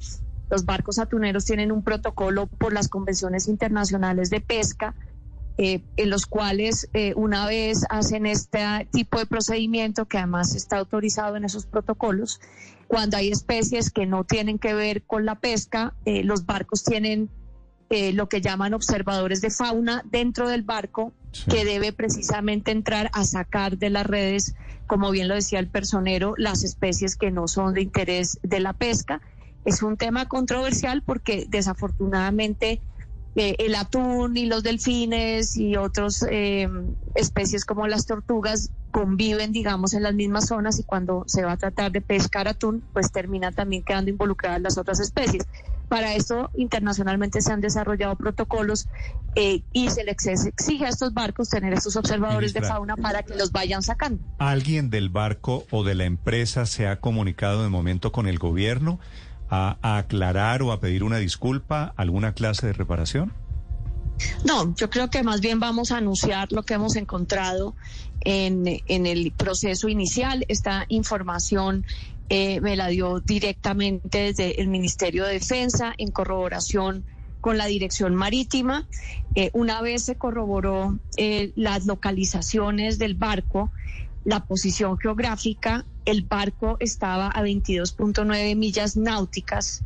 los 0.50 0.64
barcos 0.64 0.98
atuneros 0.98 1.44
tienen 1.44 1.72
un 1.72 1.82
protocolo 1.82 2.46
por 2.46 2.72
las 2.72 2.88
convenciones 2.88 3.48
internacionales 3.48 4.30
de 4.30 4.40
pesca, 4.40 4.94
eh, 5.58 5.82
en 5.96 6.10
los 6.10 6.26
cuales 6.26 6.88
eh, 6.94 7.12
una 7.16 7.46
vez 7.46 7.84
hacen 7.90 8.26
este 8.26 8.88
tipo 8.92 9.18
de 9.18 9.26
procedimiento, 9.26 10.06
que 10.06 10.18
además 10.18 10.54
está 10.54 10.78
autorizado 10.78 11.36
en 11.36 11.44
esos 11.44 11.66
protocolos, 11.66 12.40
cuando 12.86 13.16
hay 13.16 13.30
especies 13.30 13.90
que 13.90 14.06
no 14.06 14.24
tienen 14.24 14.58
que 14.58 14.74
ver 14.74 15.02
con 15.02 15.26
la 15.26 15.36
pesca, 15.36 15.94
eh, 16.04 16.24
los 16.24 16.46
barcos 16.46 16.82
tienen 16.84 17.30
lo 18.12 18.28
que 18.28 18.40
llaman 18.40 18.72
observadores 18.72 19.40
de 19.40 19.50
fauna 19.50 20.04
dentro 20.08 20.48
del 20.48 20.62
barco 20.62 21.12
que 21.50 21.64
debe 21.64 21.92
precisamente 21.92 22.70
entrar 22.70 23.10
a 23.12 23.24
sacar 23.24 23.78
de 23.78 23.90
las 23.90 24.06
redes, 24.06 24.54
como 24.86 25.10
bien 25.10 25.26
lo 25.26 25.34
decía 25.34 25.58
el 25.58 25.66
personero, 25.66 26.34
las 26.36 26.62
especies 26.62 27.16
que 27.16 27.32
no 27.32 27.48
son 27.48 27.74
de 27.74 27.82
interés 27.82 28.38
de 28.44 28.60
la 28.60 28.74
pesca. 28.74 29.20
Es 29.64 29.82
un 29.82 29.96
tema 29.96 30.28
controversial 30.28 31.02
porque 31.02 31.46
desafortunadamente 31.48 32.80
eh, 33.40 33.56
el 33.58 33.74
atún 33.74 34.36
y 34.36 34.44
los 34.44 34.62
delfines 34.62 35.56
y 35.56 35.74
otras 35.74 36.26
eh, 36.30 36.68
especies 37.14 37.64
como 37.64 37.86
las 37.86 38.04
tortugas 38.04 38.70
conviven, 38.90 39.50
digamos, 39.50 39.94
en 39.94 40.02
las 40.02 40.14
mismas 40.14 40.48
zonas 40.48 40.78
y 40.78 40.82
cuando 40.82 41.24
se 41.26 41.42
va 41.42 41.52
a 41.52 41.56
tratar 41.56 41.90
de 41.90 42.02
pescar 42.02 42.48
atún, 42.48 42.84
pues 42.92 43.10
termina 43.10 43.50
también 43.50 43.82
quedando 43.82 44.10
involucradas 44.10 44.60
las 44.60 44.76
otras 44.76 45.00
especies. 45.00 45.46
Para 45.88 46.14
esto, 46.14 46.50
internacionalmente 46.54 47.40
se 47.40 47.50
han 47.50 47.62
desarrollado 47.62 48.14
protocolos 48.14 48.88
eh, 49.36 49.62
y 49.72 49.88
se 49.88 50.04
les 50.04 50.46
exige 50.46 50.84
a 50.84 50.90
estos 50.90 51.14
barcos 51.14 51.48
tener 51.48 51.72
estos 51.72 51.96
observadores 51.96 52.52
de 52.52 52.60
fauna 52.60 52.94
para 52.96 53.22
que 53.22 53.36
los 53.36 53.52
vayan 53.52 53.82
sacando. 53.82 54.22
¿Alguien 54.36 54.90
del 54.90 55.08
barco 55.08 55.64
o 55.70 55.82
de 55.82 55.94
la 55.94 56.04
empresa 56.04 56.66
se 56.66 56.86
ha 56.86 57.00
comunicado 57.00 57.62
de 57.62 57.70
momento 57.70 58.12
con 58.12 58.26
el 58.26 58.38
gobierno 58.38 59.00
a, 59.50 59.98
aclarar 59.98 60.62
o 60.62 60.72
a 60.72 60.80
pedir 60.80 61.02
una 61.04 61.18
disculpa, 61.18 61.92
alguna 61.96 62.32
clase 62.32 62.66
de 62.66 62.72
reparación? 62.72 63.32
No, 64.44 64.74
yo 64.76 64.90
creo 64.90 65.08
que 65.10 65.22
más 65.22 65.40
bien 65.40 65.60
vamos 65.60 65.92
a 65.92 65.96
anunciar 65.96 66.52
lo 66.52 66.62
que 66.62 66.74
hemos 66.74 66.96
encontrado 66.96 67.74
en, 68.20 68.82
en 68.86 69.06
el 69.06 69.32
proceso 69.32 69.88
inicial. 69.88 70.44
Esta 70.48 70.84
información 70.88 71.86
eh, 72.32 72.60
me 72.60 72.76
la 72.76 72.86
dio 72.86 73.18
directamente 73.18 74.18
desde 74.26 74.60
el 74.60 74.68
Ministerio 74.68 75.24
de 75.24 75.32
Defensa 75.32 75.94
en 75.98 76.12
corroboración 76.12 77.04
con 77.40 77.58
la 77.58 77.66
Dirección 77.66 78.14
Marítima. 78.14 78.86
Eh, 79.34 79.50
una 79.52 79.82
vez 79.82 80.04
se 80.04 80.14
corroboró 80.14 80.96
eh, 81.16 81.50
las 81.56 81.86
localizaciones 81.86 83.00
del 83.00 83.16
barco, 83.16 83.72
la 84.24 84.44
posición 84.44 84.98
geográfica, 84.98 85.84
el 86.04 86.22
barco 86.22 86.76
estaba 86.80 87.28
a 87.28 87.42
22.9 87.42 88.56
millas 88.56 88.96
náuticas 88.96 89.82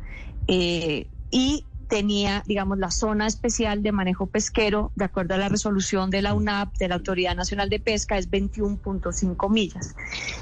y 0.47 1.65
tenía, 1.87 2.43
digamos, 2.45 2.77
la 2.77 2.91
zona 2.91 3.27
especial 3.27 3.83
de 3.83 3.91
manejo 3.91 4.27
pesquero, 4.27 4.91
de 4.95 5.05
acuerdo 5.05 5.35
a 5.35 5.37
la 5.37 5.49
resolución 5.49 6.09
de 6.09 6.21
la 6.21 6.33
UNAP, 6.33 6.75
de 6.77 6.87
la 6.87 6.95
Autoridad 6.95 7.35
Nacional 7.35 7.69
de 7.69 7.79
Pesca, 7.79 8.17
es 8.17 8.29
21.5 8.29 9.49
millas. 9.49 9.95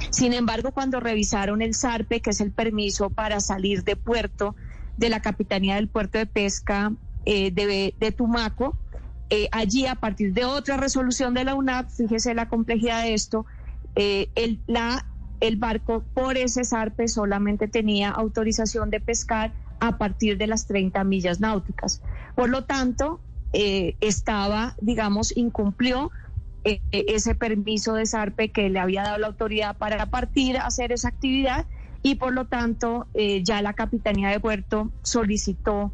Sin 0.09 0.33
embargo, 0.33 0.71
cuando 0.71 0.99
revisaron 0.99 1.61
el 1.61 1.73
SARPE, 1.73 2.21
que 2.21 2.31
es 2.31 2.41
el 2.41 2.51
permiso 2.51 3.09
para 3.09 3.39
salir 3.39 3.83
de 3.83 3.95
puerto 3.95 4.55
de 4.97 5.09
la 5.09 5.21
Capitanía 5.21 5.75
del 5.75 5.87
Puerto 5.87 6.17
de 6.17 6.25
Pesca 6.25 6.93
eh, 7.25 7.51
de, 7.51 8.11
Tumaco, 8.11 8.77
eh, 9.29 9.47
allí 9.51 9.87
a 9.87 9.95
partir 9.95 10.33
de 10.33 10.45
otra 10.45 10.77
resolución 10.77 11.33
de 11.33 11.43
la 11.43 11.55
UNAP, 11.55 11.89
fíjese 11.89 12.33
la 12.33 12.47
complejidad 12.47 13.03
de 13.03 13.13
esto, 13.13 13.45
eh, 13.95 14.29
el, 14.35 14.59
la, 14.67 15.05
el 15.39 15.57
barco 15.57 16.03
por 16.13 16.37
ese 16.37 16.63
SARPE 16.63 17.07
solamente 17.07 17.67
tenía 17.67 18.09
autorización 18.09 18.89
de 18.89 18.99
pescar 18.99 19.53
a 19.79 19.97
partir 19.97 20.37
de 20.37 20.47
las 20.47 20.65
30 20.65 21.03
millas 21.03 21.39
náuticas. 21.39 22.01
Por 22.35 22.49
lo 22.49 22.63
tanto, 22.63 23.19
eh, 23.51 23.95
estaba, 24.01 24.75
digamos, 24.79 25.35
incumplió 25.35 26.11
eh, 26.63 26.79
ese 26.91 27.35
permiso 27.35 27.93
de 27.93 28.05
SARPE 28.05 28.51
que 28.51 28.69
le 28.69 28.79
había 28.79 29.03
dado 29.03 29.17
la 29.17 29.27
autoridad 29.27 29.77
para 29.77 30.05
partir 30.05 30.57
a 30.57 30.65
hacer 30.65 30.93
esa 30.93 31.09
actividad 31.09 31.65
y 32.01 32.15
por 32.15 32.33
lo 32.33 32.45
tanto 32.45 33.07
eh, 33.13 33.43
ya 33.43 33.61
la 33.61 33.73
Capitanía 33.73 34.29
de 34.29 34.39
Puerto 34.39 34.89
solicitó 35.01 35.91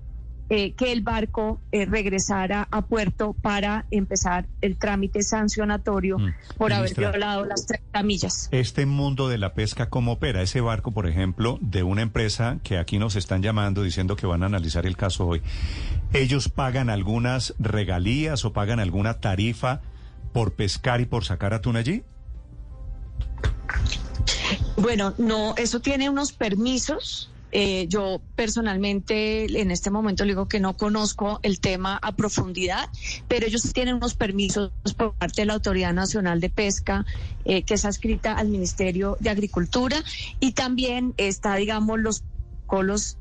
eh, 0.49 0.73
que 0.73 0.91
el 0.91 1.01
barco 1.01 1.61
eh, 1.71 1.85
regresara 1.85 2.67
a 2.71 2.81
puerto 2.81 3.33
para 3.33 3.85
empezar 3.91 4.47
el 4.61 4.77
trámite 4.77 5.21
sancionatorio 5.21 6.17
mm. 6.17 6.33
por 6.57 6.73
haber 6.73 6.95
violado 6.95 7.45
las 7.45 7.67
30 7.67 8.03
millas. 8.03 8.49
Este 8.51 8.85
mundo 8.87 9.27
de 9.29 9.37
la 9.37 9.53
pesca, 9.53 9.89
¿cómo 9.89 10.13
opera? 10.13 10.41
Ese 10.41 10.61
barco, 10.61 10.91
por 10.91 11.07
ejemplo, 11.07 11.59
de 11.61 11.83
una 11.83 12.01
empresa 12.01 12.57
que 12.63 12.77
aquí 12.79 12.97
nos 12.97 13.15
están 13.15 13.43
llamando 13.43 13.83
diciendo 13.83 14.15
que 14.15 14.25
van 14.25 14.41
a 14.41 14.47
analizar 14.47 14.87
el 14.87 14.97
caso 14.97 15.27
hoy, 15.27 15.41
¿ellos 16.13 16.49
pagan 16.49 16.89
algunas 16.89 17.53
regalías 17.59 18.43
o 18.43 18.51
pagan 18.51 18.79
alguna 18.79 19.19
tarifa 19.19 19.81
por 20.33 20.53
pescar 20.53 20.99
y 21.01 21.05
por 21.05 21.25
sacar 21.25 21.53
atún 21.53 21.75
allí? 21.75 22.03
Bueno, 24.77 25.13
no, 25.17 25.53
eso 25.57 25.79
tiene 25.79 26.09
unos 26.09 26.31
permisos 26.31 27.29
eh, 27.51 27.87
yo 27.87 28.21
personalmente 28.35 29.59
en 29.59 29.71
este 29.71 29.89
momento 29.89 30.23
le 30.23 30.31
digo 30.31 30.47
que 30.47 30.59
no 30.59 30.77
conozco 30.77 31.39
el 31.43 31.59
tema 31.59 31.97
a 32.01 32.15
profundidad, 32.15 32.89
pero 33.27 33.47
ellos 33.47 33.73
tienen 33.73 33.95
unos 33.95 34.13
permisos 34.15 34.71
por 34.95 35.13
parte 35.13 35.41
de 35.41 35.45
la 35.47 35.53
Autoridad 35.53 35.93
Nacional 35.93 36.39
de 36.39 36.49
Pesca 36.49 37.05
eh, 37.45 37.63
que 37.63 37.73
está 37.73 37.89
escrita 37.89 38.33
al 38.33 38.49
Ministerio 38.49 39.17
de 39.19 39.29
Agricultura 39.29 39.97
y 40.39 40.51
también 40.51 41.13
está, 41.17 41.55
digamos, 41.55 41.99
los 41.99 42.23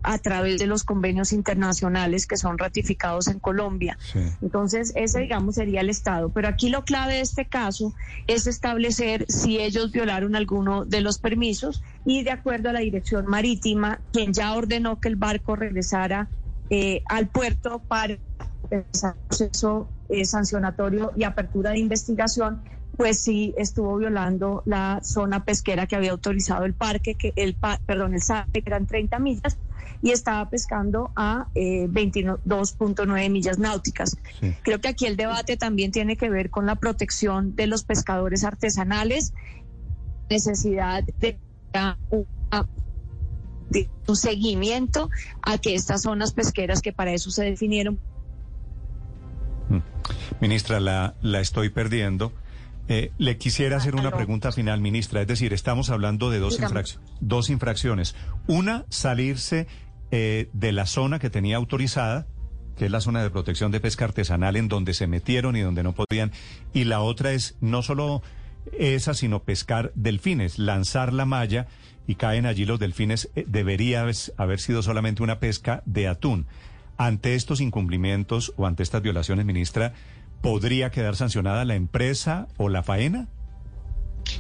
a 0.03 0.19
través 0.19 0.59
de 0.59 0.67
los 0.67 0.85
convenios 0.85 1.33
internacionales 1.33 2.27
que 2.27 2.37
son 2.37 2.59
ratificados 2.59 3.29
en 3.29 3.39
Colombia. 3.39 3.99
Entonces, 4.43 4.93
ese, 4.95 5.21
digamos, 5.21 5.55
sería 5.55 5.81
el 5.81 5.91
Estado. 5.91 6.29
Pero 6.29 6.49
aquí 6.49 6.69
lo 6.69 6.85
clave 6.85 7.15
de 7.15 7.21
este 7.21 7.47
caso 7.47 7.95
es 8.27 8.47
establecer 8.47 9.25
si 9.29 9.59
ellos 9.59 9.91
violaron 9.91 10.37
alguno 10.37 10.85
de 10.85 11.01
los 11.01 11.19
permisos 11.19 11.83
y 12.05 12.25
de 12.25 12.31
acuerdo 12.31 12.69
a 12.69 12.73
la 12.73 12.81
Dirección 12.81 13.27
Marítima, 13.27 14.01
quien 14.13 14.33
ya 14.33 14.55
ordenó 14.55 15.01
que 15.01 15.09
el 15.09 15.17
barco 15.17 15.57
regresara 15.57 16.29
eh, 16.71 17.03
al 17.07 17.29
puerto 17.29 17.81
para 17.89 18.19
empezar 18.71 19.15
el 19.15 19.29
proceso 19.29 19.89
eh, 20.11 20.25
sancionatorio 20.25 21.13
y 21.17 21.25
apertura 21.25 21.71
de 21.71 21.79
investigación, 21.79 22.63
pues 22.99 23.21
sí 23.21 23.55
estuvo 23.57 23.97
violando 23.97 24.65
la 24.67 24.99
zona 25.05 25.45
pesquera 25.45 25.87
que 25.87 25.95
había 25.95 26.11
autorizado 26.11 26.65
el 26.65 26.75
parque, 26.75 27.15
que 27.15 27.33
el 27.37 27.55
perdón, 27.87 28.15
el 28.15 28.21
SAPE, 28.21 28.61
que 28.61 28.69
eran 28.69 28.89
30 28.89 29.21
millas, 29.21 29.57
y 30.03 30.11
estaba 30.11 30.51
pescando 30.51 31.13
a 31.15 31.47
22.9 31.55 33.23
eh, 33.25 33.31
millas 33.31 33.61
náuticas. 33.61 34.17
Creo 34.63 34.81
que 34.81 34.89
aquí 34.89 35.07
el 35.07 35.17
debate 35.17 35.57
también 35.57 35.93
tiene 35.93 36.17
que 36.17 36.29
ver 36.29 36.51
con 36.51 36.67
la 36.67 36.75
protección 36.75 37.55
de 37.55 37.69
los 37.69 37.85
pescadores 37.85 38.43
artesanales, 38.43 39.33
necesidad 40.29 41.05
de, 41.21 41.39
de 43.71 43.91
un 44.09 44.17
seguimiento 44.17 45.09
a 45.43 45.59
que 45.59 45.77
estas 45.77 46.03
zonas 46.03 46.33
pesqueras 46.33 46.83
que 46.83 46.93
para 46.93 47.13
eso 47.13 47.31
se 47.31 47.45
definieron. 47.45 48.01
Mm. 49.69 49.79
Ministra, 50.41 50.81
la, 50.81 51.15
la 51.23 51.41
estoy 51.41 51.69
perdiendo. 51.69 52.33
Eh, 52.89 53.13
le 53.19 53.37
quisiera 53.37 53.77
hacer 53.77 53.95
una 53.95 54.11
pregunta 54.11 54.51
final, 54.51 54.81
ministra. 54.81 55.21
Es 55.21 55.27
decir, 55.27 55.53
estamos 55.53 55.91
hablando 55.91 56.31
de 56.31 56.39
dos, 56.39 56.59
dos 57.21 57.51
infracciones. 57.51 58.17
Una, 58.47 58.87
salirse 58.89 59.67
eh, 60.11 60.49
de 60.55 60.73
la 60.73 60.87
zona 60.87 61.19
que 61.19 61.29
tenía 61.29 61.57
autorizada, 61.57 62.27
que 62.79 62.87
es 62.87 62.91
la 62.91 63.03
zona 63.03 63.23
de 63.23 63.29
protección 63.29 63.73
de 63.73 63.81
pesca 63.81 64.07
artesanal 64.07 64.57
en 64.57 64.69
donde 64.69 64.95
se 64.95 65.07
metieron 65.07 65.55
y 65.55 65.61
donde 65.61 65.83
no 65.83 65.93
podían. 65.93 66.33
Y 66.73 66.85
la 66.85 67.01
otra 67.01 67.33
es 67.33 67.57
no 67.61 67.83
solo 67.83 68.23
esa, 68.79 69.13
sino 69.13 69.43
pescar 69.43 69.93
delfines, 69.95 70.59
lanzar 70.59 71.13
la 71.13 71.27
malla 71.27 71.67
y 72.07 72.15
caen 72.15 72.47
allí 72.47 72.65
los 72.65 72.79
delfines. 72.79 73.29
Eh, 73.37 73.45
debería 73.47 74.07
haber 74.39 74.61
sido 74.61 74.83
solamente 74.83 75.23
una 75.23 75.41
pesca 75.41 75.83
de 75.85 76.09
atún. 76.09 76.47
Ante 76.97 77.35
estos 77.35 77.61
incumplimientos 77.61 78.55
o 78.57 78.67
ante 78.67 78.83
estas 78.83 79.03
violaciones, 79.03 79.45
ministra, 79.45 79.93
¿podría 80.41 80.91
quedar 80.91 81.17
sancionada 81.17 81.65
la 81.65 81.75
empresa 81.75 82.49
o 82.57 82.69
la 82.69 82.83
faena? 82.83 83.29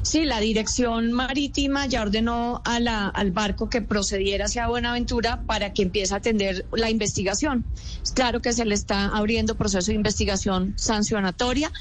Sí, 0.02 0.24
la 0.24 0.40
dirección 0.40 1.12
marítima 1.12 1.86
ya 1.86 2.02
ordenó 2.02 2.62
a 2.64 2.78
la, 2.80 3.08
al 3.08 3.30
barco 3.32 3.68
que 3.68 3.82
procediera 3.82 4.44
hacia 4.46 4.68
Buenaventura 4.68 5.42
para 5.46 5.72
que 5.72 5.82
empiece 5.82 6.14
a 6.14 6.18
atender 6.18 6.66
la 6.72 6.90
investigación. 6.90 7.64
Es 8.02 8.12
claro 8.12 8.40
que 8.40 8.52
se 8.52 8.64
le 8.64 8.74
está 8.74 9.06
abriendo 9.06 9.56
proceso 9.56 9.88
de 9.88 9.94
investigación 9.94 10.74
sancionatoria. 10.76 11.72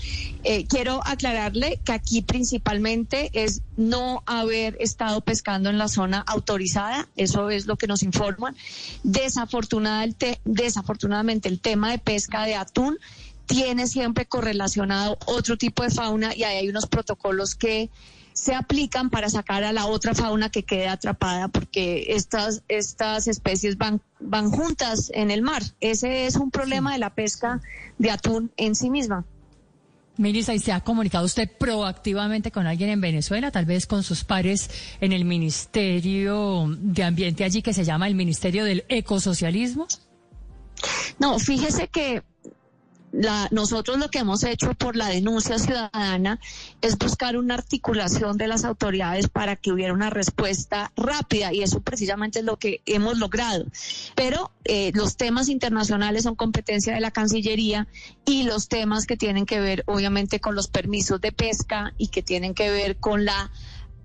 Eh, 0.43 0.65
quiero 0.67 1.01
aclararle 1.05 1.79
que 1.83 1.91
aquí 1.91 2.21
principalmente 2.21 3.29
es 3.33 3.61
no 3.75 4.23
haber 4.25 4.77
estado 4.79 5.21
pescando 5.21 5.69
en 5.69 5.77
la 5.77 5.87
zona 5.87 6.19
autorizada, 6.19 7.07
eso 7.15 7.49
es 7.49 7.67
lo 7.67 7.75
que 7.77 7.87
nos 7.87 8.03
informan. 8.03 8.55
Desafortunadamente 9.03 10.39
el 11.47 11.59
tema 11.59 11.91
de 11.91 11.99
pesca 11.99 12.45
de 12.45 12.55
atún 12.55 12.97
tiene 13.47 13.87
siempre 13.87 14.25
correlacionado 14.25 15.17
otro 15.25 15.57
tipo 15.57 15.83
de 15.83 15.89
fauna 15.89 16.35
y 16.35 16.43
ahí 16.43 16.57
hay 16.57 16.69
unos 16.69 16.85
protocolos 16.85 17.55
que 17.55 17.89
se 18.33 18.53
aplican 18.53 19.09
para 19.09 19.29
sacar 19.29 19.63
a 19.63 19.71
la 19.71 19.87
otra 19.87 20.13
fauna 20.13 20.51
que 20.51 20.61
quede 20.61 20.87
atrapada 20.87 21.47
porque 21.47 22.05
estas, 22.09 22.61
estas 22.67 23.27
especies 23.27 23.77
van, 23.77 23.99
van 24.19 24.51
juntas 24.51 25.09
en 25.15 25.31
el 25.31 25.41
mar. 25.41 25.63
Ese 25.79 26.27
es 26.27 26.35
un 26.35 26.51
problema 26.51 26.93
de 26.93 26.99
la 26.99 27.15
pesca 27.15 27.61
de 27.97 28.11
atún 28.11 28.51
en 28.57 28.75
sí 28.75 28.91
misma. 28.91 29.25
Ministra, 30.17 30.55
¿y 30.55 30.59
se 30.59 30.71
ha 30.71 30.81
comunicado 30.81 31.25
usted 31.25 31.49
proactivamente 31.59 32.51
con 32.51 32.67
alguien 32.67 32.89
en 32.89 33.01
Venezuela, 33.01 33.51
tal 33.51 33.65
vez 33.65 33.85
con 33.85 34.03
sus 34.03 34.23
pares 34.23 34.69
en 34.99 35.13
el 35.13 35.25
Ministerio 35.25 36.65
de 36.77 37.03
Ambiente 37.03 37.43
allí 37.43 37.61
que 37.61 37.73
se 37.73 37.85
llama 37.85 38.07
el 38.07 38.15
Ministerio 38.15 38.65
del 38.65 38.83
Ecosocialismo? 38.89 39.87
No, 41.19 41.39
fíjese 41.39 41.87
que 41.87 42.23
la, 43.17 43.47
nosotros 43.51 43.97
lo 43.97 44.09
que 44.09 44.19
hemos 44.19 44.43
hecho 44.43 44.73
por 44.75 44.95
la 44.95 45.07
denuncia 45.07 45.57
ciudadana 45.57 46.39
es 46.81 46.97
buscar 46.97 47.35
una 47.35 47.55
articulación 47.55 48.37
de 48.37 48.47
las 48.47 48.63
autoridades 48.63 49.27
para 49.27 49.55
que 49.55 49.71
hubiera 49.71 49.91
una 49.91 50.11
respuesta 50.11 50.91
rápida 50.95 51.51
y 51.51 51.63
eso 51.63 51.81
precisamente 51.81 52.39
es 52.39 52.45
lo 52.45 52.57
que 52.57 52.81
hemos 52.85 53.17
logrado. 53.17 53.65
Pero 54.15 54.51
eh, 54.65 54.91
los 54.93 55.17
temas 55.17 55.49
internacionales 55.49 56.23
son 56.23 56.35
competencia 56.35 56.93
de 56.93 57.01
la 57.01 57.11
Cancillería 57.11 57.87
y 58.23 58.43
los 58.43 58.67
temas 58.67 59.07
que 59.07 59.17
tienen 59.17 59.47
que 59.47 59.59
ver 59.59 59.83
obviamente 59.87 60.39
con 60.39 60.53
los 60.53 60.67
permisos 60.67 61.19
de 61.19 61.31
pesca 61.31 61.93
y 61.97 62.09
que 62.09 62.21
tienen 62.21 62.53
que 62.53 62.69
ver 62.69 62.97
con 62.97 63.25
la 63.25 63.51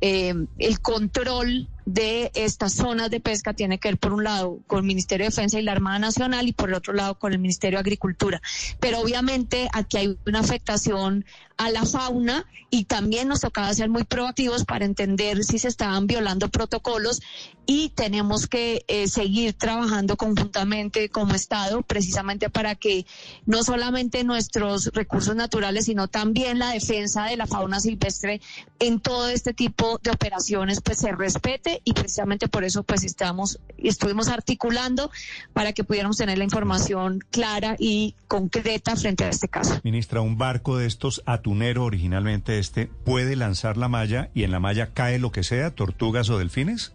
eh, 0.00 0.34
el 0.58 0.80
control 0.80 1.68
de 1.84 2.30
estas 2.34 2.74
zonas 2.74 3.10
de 3.10 3.20
pesca 3.20 3.54
tiene 3.54 3.78
que 3.78 3.88
ver 3.88 3.98
por 3.98 4.12
un 4.12 4.24
lado 4.24 4.60
con 4.66 4.78
el 4.80 4.84
Ministerio 4.84 5.24
de 5.24 5.30
Defensa 5.30 5.58
y 5.58 5.62
la 5.62 5.72
Armada 5.72 5.98
Nacional 5.98 6.48
y 6.48 6.52
por 6.52 6.68
el 6.68 6.74
otro 6.74 6.92
lado 6.92 7.18
con 7.18 7.32
el 7.32 7.38
Ministerio 7.38 7.78
de 7.78 7.80
Agricultura. 7.80 8.40
Pero 8.80 9.00
obviamente 9.00 9.68
aquí 9.72 9.96
hay 9.96 10.18
una 10.26 10.40
afectación 10.40 11.24
a 11.56 11.70
la 11.70 11.84
fauna 11.84 12.46
y 12.70 12.84
también 12.84 13.28
nos 13.28 13.40
tocaba 13.40 13.72
ser 13.74 13.88
muy 13.88 14.04
proactivos 14.04 14.64
para 14.64 14.84
entender 14.84 15.44
si 15.44 15.58
se 15.58 15.68
estaban 15.68 16.06
violando 16.06 16.48
protocolos 16.48 17.20
y 17.66 17.90
tenemos 17.90 18.48
que 18.48 18.84
eh, 18.88 19.06
seguir 19.06 19.52
trabajando 19.54 20.16
conjuntamente 20.16 21.08
como 21.08 21.34
Estado 21.34 21.82
precisamente 21.82 22.50
para 22.50 22.74
que 22.74 23.06
no 23.46 23.62
solamente 23.62 24.24
nuestros 24.24 24.86
recursos 24.92 25.36
naturales 25.36 25.84
sino 25.84 26.08
también 26.08 26.58
la 26.58 26.70
defensa 26.70 27.26
de 27.26 27.36
la 27.36 27.46
fauna 27.46 27.78
silvestre 27.78 28.40
en 28.78 29.00
todo 29.00 29.28
este 29.28 29.54
tipo 29.54 30.00
de 30.02 30.10
operaciones 30.10 30.80
pues 30.80 30.98
se 30.98 31.12
respete 31.12 31.71
y 31.84 31.92
precisamente 31.92 32.48
por 32.48 32.64
eso 32.64 32.82
pues 32.82 33.04
estamos 33.04 33.58
estuvimos 33.78 34.28
articulando 34.28 35.10
para 35.52 35.72
que 35.72 35.84
pudiéramos 35.84 36.16
tener 36.16 36.38
la 36.38 36.44
información 36.44 37.20
clara 37.30 37.76
y 37.78 38.14
concreta 38.28 38.96
frente 38.96 39.24
a 39.24 39.28
este 39.28 39.48
caso. 39.48 39.80
Ministra, 39.82 40.20
un 40.20 40.38
barco 40.38 40.76
de 40.76 40.86
estos 40.86 41.22
atunero 41.26 41.84
originalmente 41.84 42.58
este 42.58 42.86
puede 42.86 43.36
lanzar 43.36 43.76
la 43.76 43.88
malla 43.88 44.30
y 44.34 44.44
en 44.44 44.50
la 44.50 44.60
malla 44.60 44.92
cae 44.92 45.18
lo 45.18 45.32
que 45.32 45.42
sea, 45.42 45.74
tortugas 45.74 46.30
o 46.30 46.38
delfines? 46.38 46.92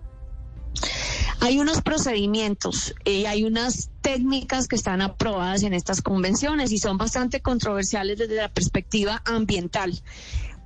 Hay 1.39 1.60
unos 1.60 1.82
procedimientos 1.82 2.95
y 3.06 3.25
hay 3.25 3.43
unas 3.43 3.89
técnicas 4.02 4.67
que 4.67 4.75
están 4.75 5.02
aprobadas 5.02 5.63
en 5.63 5.73
estas 5.73 6.02
convenciones 6.02 6.71
y 6.71 6.80
son 6.80 6.97
bastante 6.97 7.41
controversiales 7.41 8.17
desde 8.17 8.36
la 8.36 8.49
perspectiva 8.49 9.21
ambiental. 9.25 10.02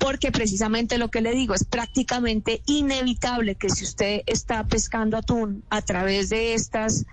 Porque 0.01 0.31
precisamente 0.31 0.97
lo 0.97 1.09
que 1.09 1.21
le 1.21 1.31
digo 1.31 1.53
es 1.53 1.63
prácticamente 1.63 2.63
inevitable 2.65 3.53
que 3.53 3.69
si 3.69 3.83
usted 3.83 4.23
está 4.25 4.65
pescando 4.65 5.15
atún 5.15 5.63
a 5.69 5.83
través 5.83 6.29
de 6.29 6.55
estas 6.55 7.05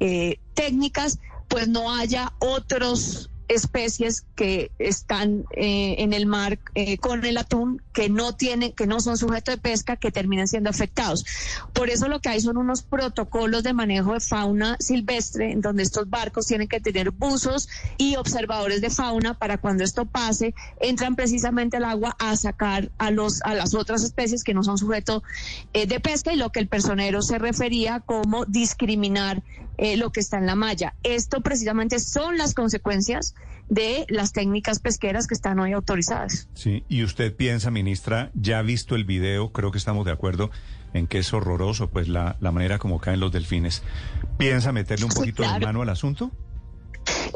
eh, 0.00 0.38
técnicas, 0.52 1.18
pues 1.48 1.66
no 1.66 1.94
haya 1.94 2.34
otros 2.38 3.30
especies 3.48 4.24
que 4.34 4.70
están 4.78 5.44
eh, 5.52 5.96
en 5.98 6.12
el 6.12 6.26
mar 6.26 6.58
eh, 6.74 6.98
con 6.98 7.24
el 7.24 7.38
atún 7.38 7.82
que 7.92 8.08
no 8.08 8.34
tienen 8.34 8.72
que 8.72 8.86
no 8.86 9.00
son 9.00 9.16
sujetos 9.16 9.54
de 9.54 9.60
pesca 9.60 9.96
que 9.96 10.10
terminan 10.10 10.48
siendo 10.48 10.70
afectados. 10.70 11.24
Por 11.72 11.88
eso 11.90 12.08
lo 12.08 12.20
que 12.20 12.28
hay 12.28 12.40
son 12.40 12.56
unos 12.56 12.82
protocolos 12.82 13.62
de 13.62 13.72
manejo 13.72 14.14
de 14.14 14.20
fauna 14.20 14.76
silvestre 14.80 15.52
en 15.52 15.60
donde 15.60 15.82
estos 15.82 16.10
barcos 16.10 16.46
tienen 16.46 16.68
que 16.68 16.80
tener 16.80 17.10
buzos 17.10 17.68
y 17.96 18.16
observadores 18.16 18.80
de 18.80 18.90
fauna 18.90 19.34
para 19.34 19.58
cuando 19.58 19.84
esto 19.84 20.06
pase 20.06 20.54
entran 20.80 21.16
precisamente 21.16 21.76
al 21.76 21.84
agua 21.84 22.16
a 22.18 22.36
sacar 22.36 22.90
a 22.98 23.10
los 23.10 23.42
a 23.42 23.54
las 23.54 23.74
otras 23.74 24.02
especies 24.02 24.44
que 24.44 24.54
no 24.54 24.62
son 24.62 24.78
sujetos 24.78 25.22
eh, 25.72 25.86
de 25.86 26.00
pesca 26.00 26.32
y 26.32 26.36
lo 26.36 26.50
que 26.50 26.60
el 26.60 26.68
personero 26.68 27.22
se 27.22 27.38
refería 27.38 28.00
como 28.00 28.44
discriminar 28.44 29.42
eh, 29.78 29.96
lo 29.96 30.10
que 30.10 30.20
está 30.20 30.38
en 30.38 30.46
la 30.46 30.54
malla. 30.54 30.94
Esto 31.02 31.40
precisamente 31.40 31.98
son 32.00 32.38
las 32.38 32.54
consecuencias 32.54 33.34
de 33.68 34.06
las 34.08 34.32
técnicas 34.32 34.78
pesqueras 34.78 35.26
que 35.26 35.34
están 35.34 35.58
hoy 35.58 35.72
autorizadas. 35.72 36.48
Sí, 36.54 36.84
y 36.88 37.02
usted 37.02 37.34
piensa, 37.34 37.70
ministra, 37.70 38.30
ya 38.34 38.58
ha 38.60 38.62
visto 38.62 38.94
el 38.94 39.04
video, 39.04 39.52
creo 39.52 39.72
que 39.72 39.78
estamos 39.78 40.06
de 40.06 40.12
acuerdo 40.12 40.50
en 40.94 41.06
que 41.06 41.18
es 41.18 41.32
horroroso, 41.34 41.90
pues 41.90 42.08
la, 42.08 42.36
la 42.40 42.52
manera 42.52 42.78
como 42.78 43.00
caen 43.00 43.20
los 43.20 43.32
delfines. 43.32 43.82
¿Piensa 44.38 44.72
meterle 44.72 45.06
un 45.06 45.10
Sí, 45.10 45.18
poquito 45.18 45.42
de 45.42 45.60
mano 45.60 45.82
al 45.82 45.88
asunto? 45.88 46.30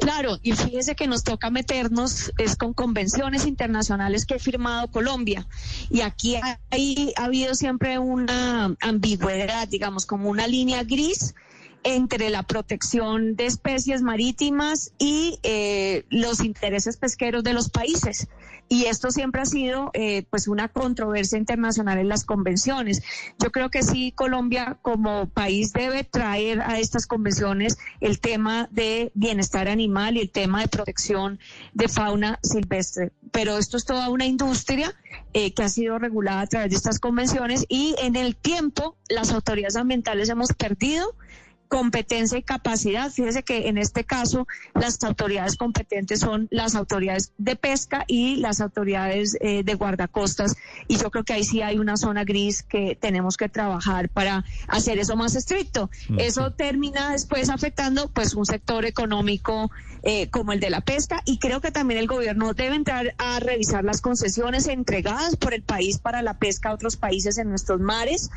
Claro, 0.00 0.38
y 0.42 0.52
fíjese 0.52 0.94
que 0.94 1.06
nos 1.06 1.22
toca 1.24 1.50
meternos 1.50 2.32
es 2.38 2.56
con 2.56 2.72
convenciones 2.72 3.46
internacionales 3.46 4.24
que 4.24 4.34
ha 4.34 4.38
firmado 4.38 4.88
Colombia. 4.88 5.46
Y 5.90 6.00
aquí 6.00 6.36
hay, 6.70 7.12
ha 7.16 7.24
habido 7.24 7.54
siempre 7.54 7.98
una 7.98 8.74
ambigüedad, 8.80 9.68
digamos, 9.68 10.06
como 10.06 10.28
una 10.28 10.46
línea 10.46 10.82
gris 10.84 11.34
entre 11.82 12.30
la 12.30 12.42
protección 12.42 13.36
de 13.36 13.46
especies 13.46 14.02
marítimas 14.02 14.92
y 14.98 15.38
eh, 15.42 16.04
los 16.10 16.40
intereses 16.40 16.96
pesqueros 16.96 17.42
de 17.42 17.54
los 17.54 17.70
países. 17.70 18.28
Y 18.72 18.84
esto 18.84 19.10
siempre 19.10 19.42
ha 19.42 19.46
sido 19.46 19.90
eh, 19.94 20.24
pues 20.30 20.46
una 20.46 20.68
controversia 20.68 21.36
internacional 21.36 21.98
en 21.98 22.08
las 22.08 22.24
convenciones. 22.24 23.02
Yo 23.42 23.50
creo 23.50 23.68
que 23.68 23.82
sí, 23.82 24.12
Colombia 24.12 24.78
como 24.80 25.28
país 25.28 25.72
debe 25.72 26.04
traer 26.04 26.60
a 26.60 26.78
estas 26.78 27.08
convenciones 27.08 27.78
el 28.00 28.20
tema 28.20 28.68
de 28.70 29.10
bienestar 29.14 29.66
animal 29.66 30.16
y 30.16 30.20
el 30.20 30.30
tema 30.30 30.60
de 30.60 30.68
protección 30.68 31.40
de 31.74 31.88
fauna 31.88 32.38
silvestre. 32.44 33.10
Pero 33.32 33.58
esto 33.58 33.76
es 33.76 33.84
toda 33.84 34.08
una 34.08 34.26
industria 34.26 34.94
eh, 35.32 35.52
que 35.52 35.64
ha 35.64 35.68
sido 35.68 35.98
regulada 35.98 36.42
a 36.42 36.46
través 36.46 36.70
de 36.70 36.76
estas 36.76 37.00
convenciones 37.00 37.66
y 37.68 37.96
en 37.98 38.14
el 38.14 38.36
tiempo 38.36 38.96
las 39.08 39.32
autoridades 39.32 39.74
ambientales 39.74 40.28
hemos 40.28 40.52
perdido 40.52 41.16
competencia 41.70 42.36
y 42.36 42.42
capacidad. 42.42 43.12
Fíjese 43.12 43.44
que 43.44 43.68
en 43.68 43.78
este 43.78 44.02
caso 44.02 44.48
las 44.74 45.02
autoridades 45.04 45.56
competentes 45.56 46.18
son 46.18 46.48
las 46.50 46.74
autoridades 46.74 47.32
de 47.38 47.54
pesca 47.54 48.04
y 48.08 48.36
las 48.36 48.60
autoridades 48.60 49.38
eh, 49.40 49.62
de 49.62 49.74
guardacostas 49.74 50.56
y 50.88 50.96
yo 50.96 51.12
creo 51.12 51.22
que 51.22 51.32
ahí 51.32 51.44
sí 51.44 51.62
hay 51.62 51.78
una 51.78 51.96
zona 51.96 52.24
gris 52.24 52.64
que 52.64 52.98
tenemos 53.00 53.36
que 53.36 53.48
trabajar 53.48 54.08
para 54.08 54.44
hacer 54.66 54.98
eso 54.98 55.14
más 55.14 55.36
estricto. 55.36 55.90
Eso 56.18 56.50
termina 56.50 57.12
después 57.12 57.48
afectando 57.48 58.08
pues 58.08 58.34
un 58.34 58.46
sector 58.46 58.84
económico 58.84 59.70
eh, 60.02 60.28
como 60.28 60.52
el 60.52 60.58
de 60.58 60.70
la 60.70 60.80
pesca 60.80 61.22
y 61.24 61.38
creo 61.38 61.60
que 61.60 61.70
también 61.70 62.00
el 62.00 62.08
gobierno 62.08 62.52
debe 62.52 62.74
entrar 62.74 63.14
a 63.18 63.38
revisar 63.38 63.84
las 63.84 64.00
concesiones 64.00 64.66
entregadas 64.66 65.36
por 65.36 65.54
el 65.54 65.62
país 65.62 65.98
para 65.98 66.20
la 66.20 66.38
pesca 66.38 66.70
a 66.70 66.74
otros 66.74 66.96
países 66.96 67.38
en 67.38 67.48
nuestros 67.48 67.80
mares 67.80 68.30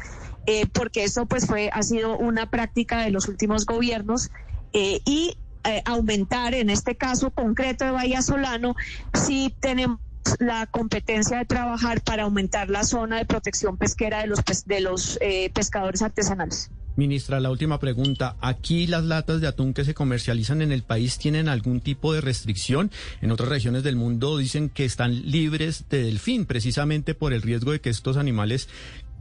eh, 0.46 0.66
porque 0.68 1.04
eso 1.04 1.26
pues 1.26 1.46
fue 1.46 1.70
ha 1.72 1.84
sido 1.84 2.18
una 2.18 2.50
práctica 2.50 3.02
de 3.02 3.12
los 3.12 3.28
últimos 3.28 3.66
gobiernos 3.66 4.30
eh, 4.74 5.02
y 5.06 5.38
eh, 5.66 5.82
aumentar 5.86 6.54
en 6.54 6.70
este 6.70 6.96
caso 6.96 7.32
concreto 7.32 7.86
de 7.86 7.92
Bahía 7.92 8.22
Solano 8.22 8.76
si 9.14 9.56
tenemos 9.62 10.00
la 10.40 10.66
competencia 10.68 11.38
de 11.38 11.46
trabajar 11.46 12.02
para 12.02 12.24
aumentar 12.24 12.70
la 12.70 12.84
zona 12.84 13.18
de 13.18 13.26
protección 13.26 13.78
pesquera 13.78 14.22
de 14.22 14.28
los, 14.28 14.40
de 14.66 14.82
los 14.82 15.18
eh, 15.22 15.52
pescadores 15.54 16.02
artesanales. 16.02 16.70
Ministra, 16.96 17.40
la 17.40 17.50
última 17.50 17.80
pregunta. 17.80 18.36
¿Aquí 18.40 18.86
las 18.86 19.04
latas 19.04 19.42
de 19.42 19.48
atún 19.48 19.74
que 19.74 19.84
se 19.84 19.96
comercializan 19.96 20.62
en 20.62 20.72
el 20.72 20.84
país 20.84 21.18
tienen 21.18 21.50
algún 21.50 21.82
tipo 21.82 22.14
de 22.14 22.22
restricción? 22.22 22.92
En 23.22 23.32
otras 23.32 23.50
regiones 23.50 23.82
del 23.82 23.96
mundo 23.96 24.38
dicen 24.38 24.70
que 24.70 24.86
están 24.86 25.32
libres 25.32 25.86
de 25.90 26.04
delfín, 26.04 26.46
precisamente 26.46 27.16
por 27.16 27.34
el 27.34 27.42
riesgo 27.42 27.72
de 27.72 27.82
que 27.82 27.90
estos 27.90 28.16
animales 28.16 28.70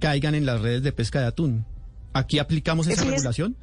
caigan 0.03 0.35
en 0.35 0.45
las 0.45 0.61
redes 0.61 0.83
de 0.83 0.91
pesca 0.91 1.21
de 1.21 1.29
atún. 1.29 1.65
¿Aquí 2.13 2.41
aplicamos 2.41 2.89
esa 2.89 3.05
regulación? 3.05 3.57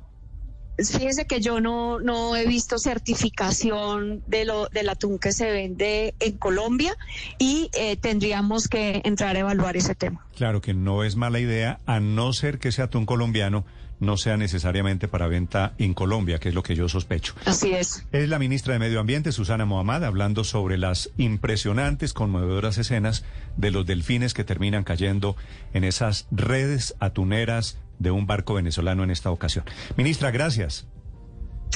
Fíjense 0.77 1.27
que 1.27 1.41
yo 1.41 1.59
no, 1.59 1.99
no 1.99 2.37
he 2.37 2.47
visto 2.47 2.79
certificación 2.79 4.23
de 4.25 4.45
lo, 4.45 4.69
del 4.69 4.87
atún 4.87 5.19
que 5.19 5.33
se 5.33 5.51
vende 5.51 6.15
en 6.21 6.37
Colombia 6.37 6.95
y 7.37 7.69
eh, 7.73 7.97
tendríamos 7.97 8.69
que 8.69 9.01
entrar 9.03 9.35
a 9.35 9.39
evaluar 9.39 9.75
ese 9.75 9.95
tema. 9.95 10.25
Claro 10.37 10.61
que 10.61 10.73
no 10.73 11.03
es 11.03 11.17
mala 11.17 11.41
idea, 11.41 11.81
a 11.85 11.99
no 11.99 12.31
ser 12.31 12.59
que 12.59 12.69
ese 12.69 12.81
atún 12.81 13.05
colombiano 13.05 13.65
no 13.99 14.17
sea 14.17 14.37
necesariamente 14.37 15.07
para 15.07 15.27
venta 15.27 15.73
en 15.77 15.93
Colombia, 15.93 16.39
que 16.39 16.49
es 16.49 16.55
lo 16.55 16.63
que 16.63 16.75
yo 16.75 16.87
sospecho. 16.89 17.33
Así 17.45 17.71
es. 17.73 18.05
Es 18.11 18.29
la 18.29 18.39
ministra 18.39 18.73
de 18.73 18.79
Medio 18.79 18.99
Ambiente, 18.99 19.31
Susana 19.31 19.65
Mohamed, 19.65 20.03
hablando 20.03 20.43
sobre 20.43 20.77
las 20.77 21.09
impresionantes, 21.17 22.13
conmovedoras 22.13 22.77
escenas 22.77 23.23
de 23.57 23.71
los 23.71 23.85
delfines 23.85 24.33
que 24.33 24.43
terminan 24.43 24.83
cayendo 24.83 25.35
en 25.73 25.83
esas 25.83 26.27
redes 26.31 26.95
atuneras 26.99 27.77
de 27.99 28.11
un 28.11 28.25
barco 28.25 28.53
venezolano 28.53 29.03
en 29.03 29.11
esta 29.11 29.31
ocasión. 29.31 29.65
Ministra, 29.97 30.31
gracias. 30.31 30.85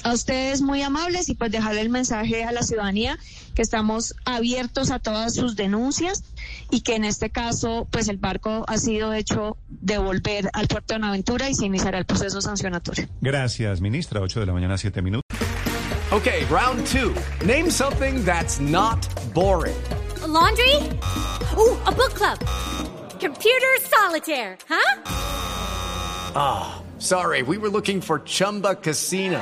A 0.04 0.12
ustedes 0.12 0.62
muy 0.62 0.82
amables 0.82 1.30
y 1.30 1.36
pues 1.36 1.52
dejarle 1.52 1.82
el 1.82 1.90
mensaje 1.90 2.44
a 2.44 2.52
la 2.52 2.64
ciudadanía 2.64 3.18
que 3.54 3.62
estamos 3.62 4.16
abiertos 4.26 4.92
a 4.92 5.00
todas 5.00 5.36
sus 5.36 5.56
denuncias 5.56 6.24
y 6.70 6.82
que 6.82 6.96
en 6.96 7.06
este 7.06 7.30
caso 7.30 7.88
pues 7.92 8.08
el 8.08 8.18
barco 8.18 8.64
ha 8.68 8.78
sido 8.78 9.14
hecho 9.14 9.58
devolver 9.68 10.50
al 10.54 10.68
puerto 10.68 10.94
de 10.94 11.00
Buenaventura 11.00 11.50
y 11.50 11.56
se 11.56 11.66
iniciará 11.66 11.98
el 11.98 12.06
proceso 12.06 12.42
sancionatorio. 12.42 13.08
Gracias, 13.22 13.82
ministra. 13.82 14.22
8 14.22 14.40
de 14.40 14.46
la 14.46 14.54
mañana, 14.54 14.78
7 14.78 15.02
minutos. 15.02 15.24
Okay, 16.12 16.46
round 16.46 16.86
two. 16.86 17.14
Name 17.46 17.72
something 17.72 18.24
that's 18.24 18.60
not 18.60 19.00
boring. 19.34 19.76
laundry? 20.34 20.76
Ooh, 21.58 21.78
a 21.86 21.92
book 21.92 22.14
club. 22.14 22.40
Computer 23.20 23.74
solitaire, 23.82 24.58
huh? 24.68 25.02
Ah, 26.36 26.76
oh, 26.76 27.00
sorry. 27.00 27.44
We 27.44 27.58
were 27.58 27.70
looking 27.70 28.02
for 28.02 28.20
Chumba 28.20 28.76
Casino. 28.76 29.42